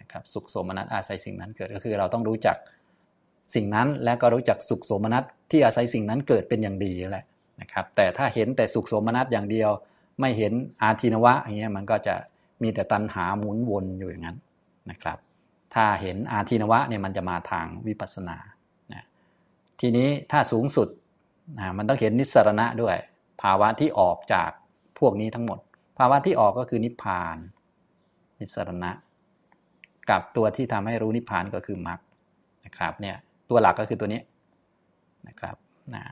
[0.00, 2.56] นะครับสุขสมนัตอาศัยสิ่งนั้นเกิดก็คือ เราต้องรู้จัก
[3.54, 7.24] สิ่งนั้นและก็รู้จักสุขสมนัตที่อาศัยสิ่งนั้นเกิดเป็นอย่างดีแหละ
[7.60, 9.70] นะครับแต่ถ้าเห็นแต่สุขสมนัตอย่างเดียว
[10.20, 10.52] ไม่เห็น
[10.82, 12.14] อาทินวะอย่างเงี้ยมันก็จะ
[12.62, 14.38] มีแต่ตัณหาหมุนวนอยู่อย่างนั้น
[14.90, 15.18] นะครับ
[15.74, 18.36] ถ้าเห็นอาทินวะเนี่ยมันจะมาทางวิปัสสนา
[18.92, 19.04] นะ
[19.80, 20.88] ทีนี้ถ้าสูงสุด
[21.58, 22.96] นะมันต้องเห็นนิสรณะด้วย
[23.42, 24.50] ภาวะที่ออกจาก
[24.98, 25.58] พวกนี้ทั้งหมด
[25.98, 27.36] ภาวะที่ออกก็คือนิพพาน
[28.40, 28.90] นิสรณะ
[30.10, 32.00] กับตัวที่ทำให้รู้นิพพานก็คือมรรค
[32.64, 33.16] นะครับเนี่ย
[33.50, 34.20] ตัวหลักก็คือตัวนี้
[35.28, 35.56] นะครับ
[35.94, 36.04] นะ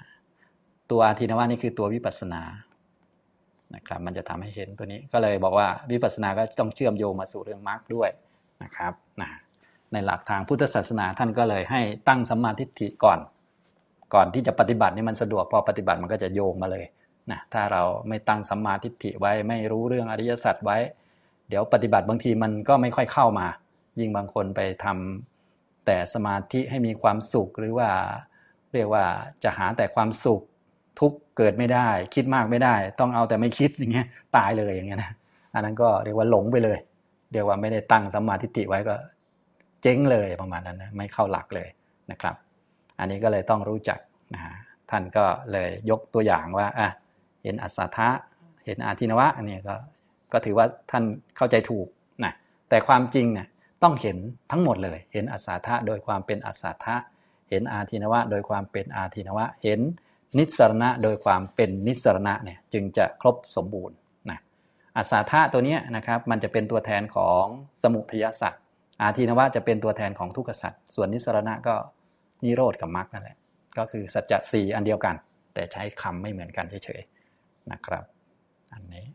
[0.91, 2.43] ตัวอาทินวะนี่คือตัววิปัสสนา
[3.75, 8.11] นะครับมันจะทำให้เห็นตัวนี้ก็เลยบอกว่าวิปัสสนาก็ต้องเชื่อมโยงมาสู่เรื่องมรรคด้วย
[8.63, 9.31] นะครับนะ
[9.93, 13.19] ในหลักทางพุทธศาสนาท่านก็เลยให้ตั้งสัมมาทิฏฐิก่อน
[14.15, 16.85] ก่อนที่จะปฏิบัตินี่มันสะดวกพอปฏิบัติมันก็จะโยงมาเลย
[17.31, 20.79] นะถ้าเราไม่ตั้งสัมมาทิฏฐิไว้ไม่รู้เรื่องอริยสัจไว้
[21.49, 23.47] เดี๋ยวปฏิบัติบางทีมันก็ไม่ค่อยเข้ามา
[24.01, 27.89] ยิ่งบางคนไปทำแต่สมาธิให้มีความสุขหรือว่า
[28.75, 29.05] เรียกว่า
[29.45, 30.41] จะหาแต่ความสุข
[31.01, 35.13] ทุกเกิดไม่ได้ คิดมากไม่ได้ ต้องเอาแต่ไม่คิดอย่างเงี้ยตายเลยอย่างเงี้ยนะ
[35.55, 36.79] อันนั้นก็เรียกว่าหลงไปเลย
[37.33, 38.95] เรียกว่าไม่ได้ตั้งสัมมาทิฏฐิไว้ก็
[39.83, 41.69] เจ๊งเลยประมาณนั้นนะไม่เข้าหลักเลย
[42.11, 42.35] นะครับ
[42.99, 43.99] อันนี้ก็เลยต้องรู้จัก
[44.35, 44.55] นะฮะ
[44.91, 46.89] ท่านก็เลยยกตัวอย่างว่าอะ
[47.43, 48.09] เห็นอัศทะ
[48.65, 49.75] เห็นอาทินวะอันนี้ก็
[50.33, 51.05] ก็ถือว่าท่าน
[51.37, 51.87] เข้าใจถูก
[52.25, 52.33] นะ
[52.69, 53.47] แต่ความจริงเนี่ย
[53.83, 54.17] ต้องเห็น
[54.51, 56.97] ทั้งหมดเลย เห็นอัศทะโดยความเป็นอัศทะ
[57.51, 59.81] เห็นอาทินวะ โดยความเป็นอาทินวะ เห็น
[60.39, 63.97] นิสรณะโดยความเป็นนิสรณะเนี่ยจึงจะครบสมบูรณ์
[64.31, 64.39] นะ
[64.97, 67.45] อาสาธาตัวนี้นะครับมันจะเป็นตัวแทนของ
[67.83, 68.63] สมุทยสัตว์
[69.03, 71.75] อาทินวะจะเป็นตัวแทนของทุกขสัตว์ส่วนนิสรณะก็
[72.45, 73.37] นิโรธกับมรรคนั่นแหละ
[73.79, 75.15] ก็คือสัจจะสี่อันเดียวกัน
[75.55, 78.05] แต่ใช้คำไม่เหมือนกันเฉยๆนะครับ
[78.73, 79.07] อันนี้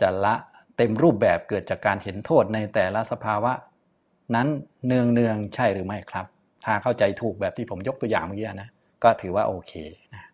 [0.00, 0.34] จะละ
[0.76, 3.52] เต็มรูปแบบเกิดจากการเห็นโทษในแต่ละสภาวะ
[4.34, 4.48] นั้น
[4.86, 6.26] เนืองเนืองใช่หรือไม่ครับ
[6.64, 8.68] ถ้าเข้าใจถูกแบบที่ผมยกตัวอย่างเมื่อกี้นะ
[9.02, 9.72] ก็ถือว่าโอเค
[10.14, 10.24] นะ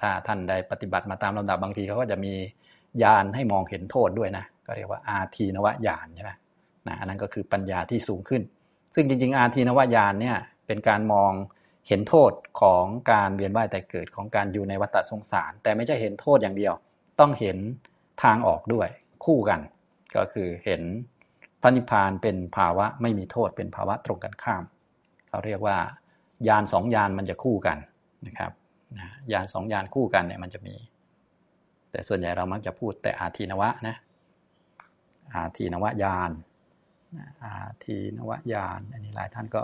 [0.00, 2.32] ถ้าท่านได้ปฏิบัติมาตามลำดับบางทีเขาก็จะมี
[3.02, 6.32] ญาณให้มองเห็นโทษด้วยนะ ก็เรียกว่าอาทีนวญาณใช่ไหม
[6.88, 8.42] นะอันนั้นก็คือปัญญาที่สูงขึ้น
[8.94, 10.36] ซึ่งจริงๆ อาทีนวญาณเนี่ย
[10.66, 11.32] เป็นการมอง
[11.88, 16.74] เห็นโทษของการเวียนว่ายแต่เกิดของการอยู่ในวัฏสงสาร แต่ไม่ใช่เห็นโทษอย่างเดียว
[17.20, 17.56] ต้องเห็น
[18.22, 18.88] ทางออกด้วย
[19.24, 19.60] คู่กัน
[20.16, 20.82] ก็คือเห็น
[21.62, 24.64] พระนิพพานเป็นภาวะไม่มีโทษเป็นภาวะตรงกันข้าม
[25.28, 25.76] เขาเรียกว่า
[26.48, 27.78] ยานสองยานมันจะคู่กัน
[28.26, 28.52] นะครับ
[29.32, 30.76] ยานสองยานคู่กันเนี่ยมันจะมี
[31.90, 33.96] แต่ส่วนใหญ่เรามักจะพูดแต่อาทีนวะนะ
[35.34, 36.30] อาทีนวะยาน
[37.42, 37.52] อา
[37.84, 39.62] ทีนวะยานอันนี้หลายท่านก็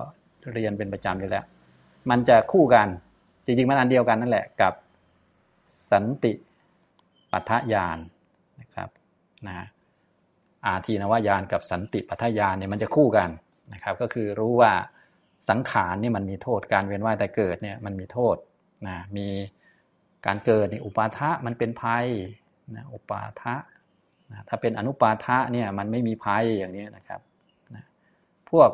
[0.53, 1.45] เรียนเป็นประจำอยู่แล้ว
[2.11, 2.89] มันจะคู่กัน
[3.45, 4.73] จริงๆมันอันเดียวกันนั่นแหละกับ
[5.91, 6.33] สันติ
[7.33, 7.99] ปัฏฐาน
[8.61, 8.89] นะครับ
[9.47, 9.67] นะ
[10.67, 13.29] อาทีนวายานกับสันติปัฏฐานเนี่ยมันจะคู่กัน
[13.73, 14.73] นะครับ ก็คือรู้ว่า
[15.49, 18.37] สังขารนี่มันมีโทษการเวียนว่ายแต่เกิดเนี่ยมันมีโทษ
[18.87, 19.29] นะมี
[20.27, 22.07] การเกิดในอุปาทะมันเป็นภัย
[22.77, 23.55] นะอุปาทะ
[24.31, 27.21] นะถ้าเป็นอนุปาทะเนี่ยมันไม่มีภัยอย่างนี้นะครับ
[28.51, 28.71] พวก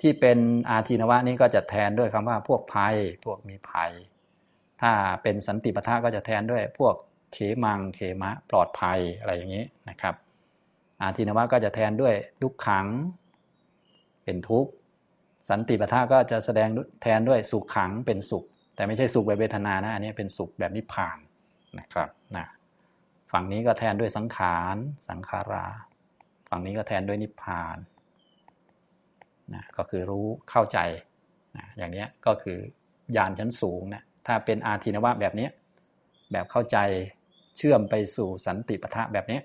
[0.00, 0.38] ที่เป็น
[0.70, 3.90] อาทีนวะนี้ก็จะแทนด้วยคำว่าพวกภัย พวกมีภัย
[4.80, 4.92] ถ้า
[5.22, 6.94] เป็นสันติปทะก็จะแทนด้วย พวก
[7.32, 10.14] เขมังเขมะปลอดภัยอะไรอย่างนี้นะครับ
[11.00, 12.86] อาทินวะก็จะแทนด้วยทุกขัง
[14.24, 14.70] เป็นทุกข์
[15.50, 16.68] สันติปทะก็จะแสดง
[17.02, 18.44] แทนด้วยสุขขังเป็นสุข
[18.74, 21.18] แต่ไม่ใช่สุขแบบเวทนานะอันนี้เป็นสุขแบบนิพพาน
[21.78, 22.46] นะครับนะ
[23.32, 24.76] ฝั่งนี้ก็แทนด้วยสังขาร
[25.08, 25.66] สังขารา
[26.48, 27.76] ฝั่งนี้ก็แทนด้วยนิพพาน
[29.54, 30.78] นะก็คือรู้เข้าใจ
[31.56, 32.58] นะอย่างนี้ก็คือ
[33.16, 35.48] ญาณชั้นสูงนะถ้าเป็นอาทินวะแบบนี้
[36.32, 36.78] แบบเข้าใจ
[37.56, 39.40] เชื่อมไปสู่สันติปทะแบบนี้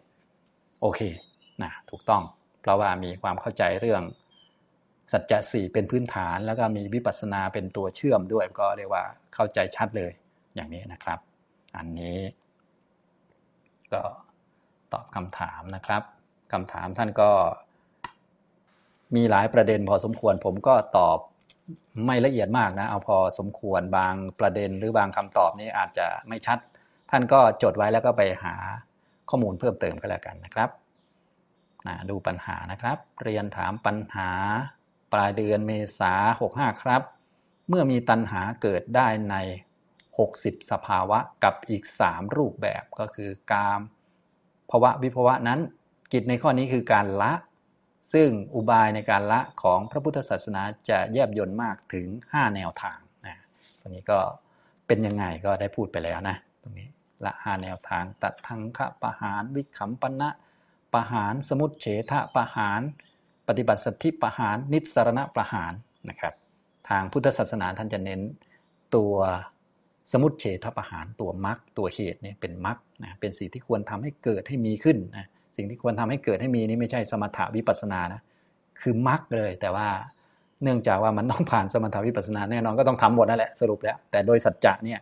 [0.82, 1.02] โอเค
[1.62, 2.24] นะถูกต้อง
[2.62, 4.04] เพราะว่ามีความเข้าใจเรื่อง
[5.12, 10.12] สัจจะสี่เป็นพื้นฐาน แล้วก็มีวิปัสสนาเป็นตัวเชื่อมด้วยก็เรียกว่าเข้าใจชัดเลย
[10.56, 11.20] อย่างนี้นะครับ
[11.78, 12.18] อันนี้
[13.94, 14.02] ก็
[14.94, 16.04] ตอบคำถามนะครับ
[16.54, 17.32] คำถามท่านก็
[19.16, 21.18] มีหลายประเด็นพอสมควร ผมก็ตอบ
[22.06, 26.58] ไม่ละเอียดมากนะ เอาพอสมควรบางประเด็นหรือบางคำตอบนี้อาจจะไม่ชัด
[27.10, 28.56] ท่านก็จดไว้แล้วก็ไปหา
[29.30, 30.70] ข้อมูลเพิ่มเติมก็แล้วกันนะครับ
[31.88, 34.30] นะดูปัญหานะครับ เรียนถามปัญหา
[35.14, 36.14] ปลายเดือนเมษา
[36.50, 37.02] 65 ครับ
[37.70, 39.36] เมื่อมีตัณหาเกิดได้ใน
[40.04, 43.80] 60 สภาวะกับอีก 3 รูปแบบก็คือกาม
[44.70, 45.60] ภาวะวิภาวะนั้น
[46.14, 47.32] กิจในข้อนี้คือการละ
[48.14, 53.38] ซึ่งอุบายในการละของพระพุทธศาสนาจะแยบยนต์มากถึง 5 แนวทางนะ
[53.80, 54.20] ตรงนี้ก็
[54.88, 56.88] เป็นยังไงก็ได้พูดไปแล้วนะตรงนี้
[57.26, 60.30] ละห้าแนวทางตัดทังคะปะหารวิขำปณะ
[60.94, 62.82] ปะหารสมุตเฉทะปะหาร
[63.48, 65.74] ปฏิบัติสัทธิปะหารนิสรณะปะหาร
[66.10, 66.34] นะครับ
[66.90, 68.22] ทางพุทธศาสนาท่านจะเน้น
[68.96, 69.16] ตัว
[70.12, 75.28] สมุตเฉทประหารตัวมรรคตัวเหตุเนี่ยเป็นมรรคนะเป็นสิ่งที่ควรทำให้เกิดให้มีขึ้นนะ
[75.58, 78.22] สิ่งที่ควรทำให้เกิดให้มีนี่ไม่ใช่สมถะวิปัสนานะ
[78.82, 79.88] คือมรรคเลย แต่ว่า
[80.64, 85.00] เนื่องจากว่ามันต้องผ่านสมถะวิปัสนาแน่นอนก็ต้องทำหมดนั่นแหละสรุปแล้ว แต่โดยสัจจะเนี่ย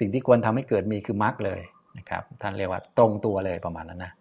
[0.00, 1.60] สิ่งที่ควรทำให้เกิดมีคือมรรคเลย
[1.98, 4.12] นะครับ ท่านเรียกว่าตรงตัวเลยประมาณนั้นนะ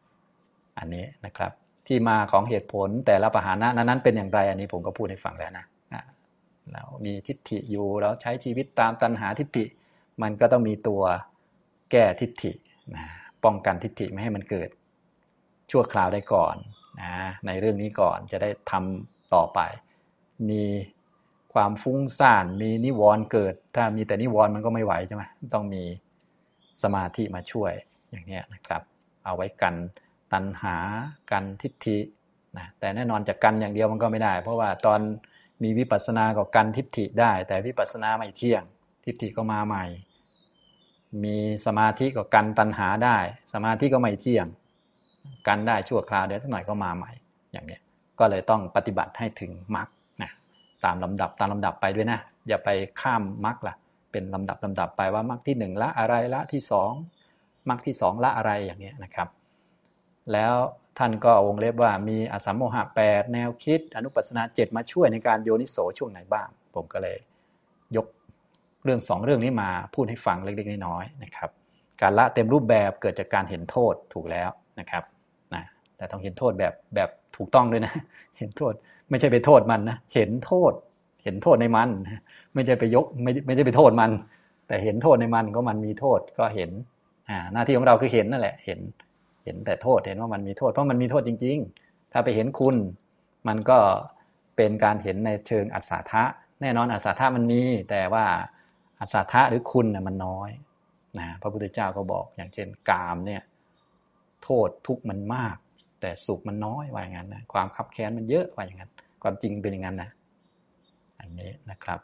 [0.79, 1.51] อันนี้นะครับ
[1.87, 5.65] ที่มาของเหตุผลแต่ละปหานะนั้นเป็นอย่างไร อันนี้ผมก็พูดให้ฟังแล้วนะ
[6.73, 9.65] เรามีทิฏฐิอยู่เราใช้ชีวิตตามตัณหาทิฏฐิ
[10.21, 11.01] มันก็ต้องมีตัว
[11.91, 12.51] แก้ทิฏฐิ
[12.95, 13.03] นะ
[13.43, 14.69] ป้องกันทิฏฐิไม่ให้มันเกิด
[15.71, 16.55] ชั่วคราวได้ก่อน
[17.01, 17.11] นะ
[17.45, 19.59] ในเรื่องนี้ก่อนจะได้ทำต่อไป
[20.49, 20.63] มี
[21.53, 25.83] ความฟุ้งซ่านมีนิวรณ์เกิด ถ้ามีแต่นิวรณ์มันก็ไม่ไหวใช่ไหมต้องมี
[26.83, 27.73] สมาธิมาช่วย
[28.11, 28.81] อย่างนี้นะครับ
[29.25, 29.75] เอาไว้กัน
[30.33, 30.75] ตัณหา
[31.31, 31.97] กันทิฏฐิ
[32.57, 34.99] นะแต่แน่นอนจะกันอย่างเดียวมันก็ไม่ได้ เพราะว่าตอน
[35.63, 38.63] มีวิปัสสนาก็กันทิฏฐิได้ แต่วิปัสสนาไม่เที่ยง
[39.05, 39.85] ทิฏฐิก็มาใหม่
[41.23, 43.17] มีสมาธิก็กันตัณหาได้
[43.53, 44.47] สมาธิก็ไม่เที่ยง
[45.47, 47.11] กันได้ชั่วคราวเดี๋ยวสักหน่อยก็มาใหม่
[47.51, 47.81] อย่างเนี้ย
[48.19, 49.87] ก็เลยต้องปฏิบัติให้ถึงมรรค
[50.21, 50.31] นะ
[50.85, 52.69] ตามลำดับตามลำดับไปด้วยนะ อย่าไป
[53.01, 53.75] ข้ามมรรคล่ะ
[54.11, 56.91] เป็นลำดับลำดับไปว่ามรรคที่หนึ่งละอะไรละที่สอง
[57.69, 59.27] มรรคที่สองละอะไรอย่างเนี้ยนะครับ
[60.33, 60.53] แล้ว
[60.97, 67.17] ท่านก็วงเล็บว่ามีอสัมโมหะแปดแนวคิด อนุปัสนาเจ็ดมาช่วยในการโยนิโสช่วงไหนบ้าง ผมก็เลย
[67.95, 68.07] ยก
[68.83, 71.49] เรื่องสองเรื่องนี้มาพูดให้ฟังเล็กๆน้อยๆนะครับ
[72.01, 74.49] การละเต็มรูปแบบเกิดจากการเห็นโทษถูกแล้ว
[74.79, 75.03] นะครับ
[75.97, 77.93] แต่ต้องเห็นโทษแบบแบบถูกต้องด้วยนะ
[78.37, 78.73] เห็นโทษ
[79.09, 80.73] ไม่ใช่ไปโทษมันนะ เห็นโทษ
[81.23, 81.89] เห็นโทษในมัน
[82.53, 84.11] ไม่ใช่ไปยกไม่ไม่ได้ไปโทษมัน
[84.67, 86.71] แต่เห็นโทษในมันก็มันมีโทษก็เห็น
[87.29, 88.79] อ่าหน้าที่ของเราคือเห็นนั่นแหละ เห็น
[89.43, 92.75] เห็นแต่โทษ เห็นว่ามันมีโทษ เพราะมันมีโทษจริง ๆ ถ้าไปเห็นคุณ
[93.47, 93.77] มันก็
[94.55, 96.23] เป็นการเห็นในเชิงอัศทะ
[96.61, 98.25] แน่นอนอัศทะมันมี แต่ว่า
[98.99, 100.49] อัศทะหรือคุณนะมันน้อย
[101.19, 103.41] นะ พระพุทธเจ้าก็บอก อย่างเช่น กามเนี่ย
[104.43, 105.55] โทษทุกมันมาก
[105.99, 108.91] แต่สุขมันน้อยว่าอย่างนั้นนะความคับแค้นมันเยอะว่าอย่างนั้น
[109.21, 110.09] ความจริงเป็นอย่างนั้นนะ
[111.19, 111.99] อันนี้นะครับ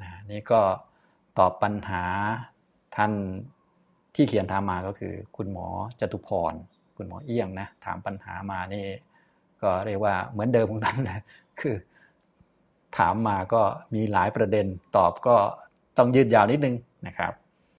[0.00, 0.60] นะนี่ก็
[1.38, 2.02] ตอบปัญหา
[2.96, 3.12] ท่าน
[4.14, 5.66] ที่เขียนถามมาก็คือ คุณหมอ
[6.00, 6.54] จตุพร
[6.96, 8.84] คุณหมอเอี้ยงนะถามปัญหามานี่
[9.62, 11.22] ก็เรียกว่าเหมือนเดิมของท่านนะ
[11.60, 11.76] คือ
[12.98, 13.62] ถามมาก็
[13.94, 14.66] มีหลายประเด็น
[14.96, 15.36] ตอบก็
[15.98, 16.74] ต้องยืดยาวนิดนึง
[17.06, 17.32] นะครับ